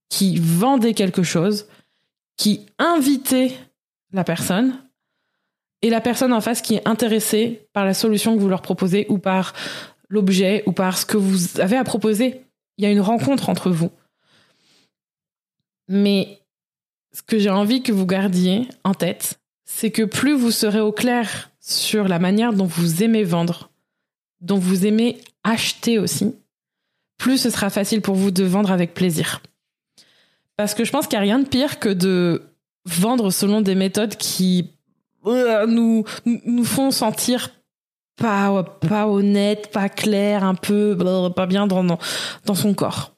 qui 0.09 0.38
vendait 0.38 0.95
quelque 0.95 1.23
chose, 1.23 1.66
qui 2.37 2.66
invitait 2.79 3.53
la 4.12 4.25
personne, 4.25 4.77
et 5.83 5.90
la 5.90 6.01
personne 6.01 6.33
en 6.33 6.40
face 6.40 6.62
qui 6.62 6.75
est 6.75 6.87
intéressée 6.87 7.66
par 7.73 7.85
la 7.85 7.95
solution 7.95 8.37
que 8.37 8.40
vous 8.40 8.49
leur 8.49 8.62
proposez 8.62 9.07
ou 9.09 9.19
par 9.19 9.55
l'objet 10.09 10.62
ou 10.66 10.73
par 10.73 10.99
ce 10.99 11.07
que 11.07 11.16
vous 11.16 11.61
avez 11.61 11.77
à 11.77 11.85
proposer. 11.85 12.43
Il 12.77 12.85
y 12.85 12.87
a 12.87 12.90
une 12.90 13.01
rencontre 13.01 13.49
entre 13.49 13.71
vous. 13.71 13.90
Mais 15.88 16.40
ce 17.12 17.23
que 17.23 17.38
j'ai 17.38 17.51
envie 17.51 17.83
que 17.83 17.93
vous 17.93 18.07
gardiez 18.07 18.69
en 18.85 18.95
tête, 18.95 19.40
c'est 19.64 19.90
que 19.90 20.03
plus 20.03 20.35
vous 20.35 20.51
serez 20.51 20.81
au 20.81 20.93
clair 20.93 21.51
sur 21.61 22.09
la 22.09 22.19
manière 22.19 22.53
dont 22.53 22.66
vous 22.66 23.03
aimez 23.03 23.25
vendre, 23.25 23.71
dont 24.40 24.59
vous 24.59 24.87
aimez 24.87 25.21
acheter 25.45 25.99
aussi, 25.99 26.35
plus 27.20 27.37
ce 27.37 27.50
sera 27.50 27.68
facile 27.68 28.00
pour 28.00 28.14
vous 28.14 28.30
de 28.30 28.44
vendre 28.44 28.72
avec 28.72 28.94
plaisir. 28.94 29.42
Parce 30.56 30.74
que 30.74 30.85
je 30.85 30.90
pense 30.90 31.06
qu'il 31.06 31.18
n'y 31.18 31.24
a 31.28 31.28
rien 31.35 31.38
de 31.38 31.46
pire 31.46 31.78
que 31.78 31.90
de 31.90 32.42
vendre 32.87 33.30
selon 33.30 33.61
des 33.61 33.74
méthodes 33.74 34.16
qui 34.16 34.70
euh, 35.26 35.66
nous, 35.66 36.04
nous 36.24 36.64
font 36.64 36.90
sentir 36.90 37.50
pas, 38.16 38.62
pas 38.62 39.06
honnête, 39.06 39.70
pas 39.70 39.90
clair, 39.90 40.44
un 40.44 40.54
peu 40.54 40.96
pas 41.37 41.46
bien 41.46 41.66
dans, 41.66 41.98
dans 42.46 42.54
son 42.54 42.72
corps. 42.72 43.14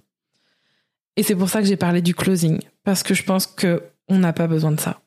Et 1.16 1.22
c'est 1.22 1.36
pour 1.36 1.48
ça 1.48 1.60
que 1.60 1.68
j'ai 1.68 1.76
parlé 1.76 2.02
du 2.02 2.14
closing. 2.14 2.60
Parce 2.82 3.04
que 3.04 3.14
je 3.14 3.22
pense 3.22 3.46
que 3.46 3.84
on 4.08 4.18
n'a 4.18 4.32
pas 4.32 4.48
besoin 4.48 4.72
de 4.72 4.80
ça. 4.80 5.00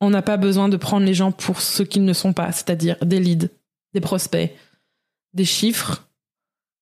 On 0.00 0.08
n'a 0.08 0.22
pas 0.22 0.38
besoin 0.38 0.70
de 0.70 0.78
prendre 0.78 1.04
les 1.04 1.14
gens 1.14 1.30
pour 1.30 1.60
ce 1.60 1.82
qu'ils 1.82 2.06
ne 2.06 2.14
sont 2.14 2.32
pas, 2.32 2.52
c'est-à-dire 2.52 2.96
des 3.02 3.20
leads, 3.20 3.50
des 3.92 4.00
prospects, 4.00 4.50
des 5.34 5.44
chiffres, 5.44 6.09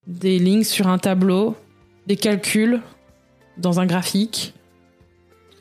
des 0.08 0.38
lignes 0.38 0.64
sur 0.64 0.88
un 0.88 0.98
tableau, 0.98 1.54
des 2.06 2.16
calculs 2.16 2.80
dans 3.58 3.78
un 3.78 3.86
graphique, 3.86 4.54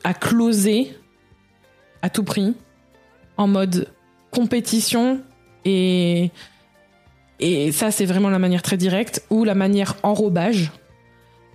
à 0.02 0.14
closer 0.14 0.96
à 2.00 2.10
tout 2.10 2.24
prix, 2.24 2.54
en 3.36 3.46
mode 3.46 3.88
compétition 4.30 5.20
et 5.64 6.30
et 7.40 7.70
ça 7.70 7.90
c'est 7.90 8.04
vraiment 8.04 8.30
la 8.30 8.38
manière 8.38 8.62
très 8.62 8.76
directe 8.76 9.24
ou 9.30 9.44
la 9.44 9.54
manière 9.54 9.96
enrobage. 10.02 10.72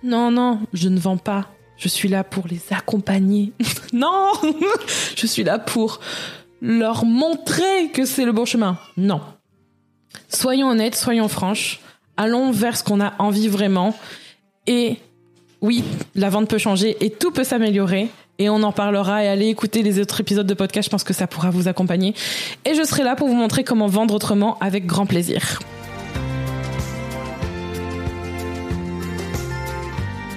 Non 0.04 0.32
non, 0.32 0.60
je 0.74 0.90
ne 0.90 1.00
vends 1.00 1.18
pas. 1.18 1.50
Je 1.78 1.88
suis 1.88 2.10
là 2.10 2.24
pour 2.24 2.48
les 2.48 2.62
accompagner. 2.72 3.52
non, 3.94 4.32
je 5.16 5.26
suis 5.26 5.44
là 5.44 5.60
pour 5.60 6.00
leur 6.62 7.06
montrer 7.06 7.90
que 7.92 8.06
c'est 8.06 8.26
le 8.26 8.32
bon 8.32 8.46
chemin. 8.46 8.78
Non. 8.96 9.22
Soyons 10.30 10.70
honnêtes, 10.70 10.96
soyons 10.96 11.28
franches. 11.28 11.80
Allons 12.18 12.52
vers 12.52 12.78
ce 12.78 12.84
qu'on 12.84 13.02
a 13.02 13.14
envie 13.20 13.48
vraiment. 13.48 13.96
Et 14.68 14.98
oui, 15.62 15.84
la 16.16 16.30
vente 16.30 16.50
peut 16.50 16.58
changer 16.58 16.98
et 17.04 17.10
tout 17.10 17.32
peut 17.32 17.44
s'améliorer 17.44 18.10
et 18.40 18.50
on 18.50 18.62
en 18.64 18.72
parlera 18.72 19.24
et 19.24 19.28
allez 19.28 19.48
écouter 19.48 19.84
les 19.84 20.00
autres 20.00 20.22
épisodes 20.22 20.48
de 20.48 20.54
podcast, 20.54 20.88
je 20.88 20.90
pense 20.90 21.04
que 21.04 21.14
ça 21.14 21.28
pourra 21.28 21.50
vous 21.50 21.68
accompagner. 21.68 22.14
Et 22.66 22.74
je 22.74 22.84
serai 22.84 23.04
là 23.04 23.16
pour 23.16 23.28
vous 23.28 23.36
montrer 23.36 23.64
comment 23.64 23.88
vendre 23.88 24.14
autrement 24.14 24.58
avec 24.60 24.86
grand 24.86 25.06
plaisir. 25.06 25.60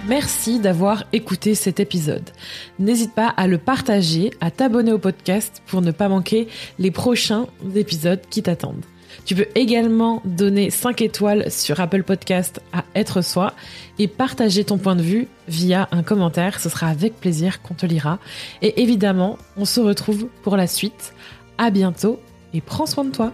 Merci 0.08 0.60
d'avoir 0.60 1.02
écouté 1.12 1.56
cet 1.56 1.80
épisode. 1.80 2.30
N'hésite 2.78 3.12
pas 3.12 3.26
à 3.26 3.48
le 3.48 3.58
partager, 3.58 4.30
à 4.40 4.52
t'abonner 4.52 4.92
au 4.92 4.98
podcast 4.98 5.62
pour 5.66 5.82
ne 5.82 5.90
pas 5.90 6.08
manquer 6.08 6.46
les 6.78 6.92
prochains 6.92 7.46
épisodes 7.74 8.20
qui 8.30 8.42
t'attendent. 8.42 8.84
Tu 9.24 9.34
peux 9.34 9.46
également 9.54 10.22
donner 10.24 10.70
5 10.70 11.00
étoiles 11.02 11.50
sur 11.50 11.80
Apple 11.80 12.02
Podcast 12.02 12.60
à 12.72 12.84
Être 12.94 13.22
Soi 13.22 13.54
et 13.98 14.08
partager 14.08 14.64
ton 14.64 14.78
point 14.78 14.96
de 14.96 15.02
vue 15.02 15.28
via 15.48 15.88
un 15.92 16.02
commentaire. 16.02 16.60
Ce 16.60 16.68
sera 16.68 16.88
avec 16.88 17.18
plaisir 17.18 17.62
qu'on 17.62 17.74
te 17.74 17.86
lira. 17.86 18.18
Et 18.62 18.82
évidemment, 18.82 19.38
on 19.56 19.64
se 19.64 19.80
retrouve 19.80 20.28
pour 20.42 20.56
la 20.56 20.66
suite. 20.66 21.14
À 21.58 21.70
bientôt 21.70 22.20
et 22.52 22.60
prends 22.60 22.86
soin 22.86 23.04
de 23.04 23.10
toi. 23.10 23.32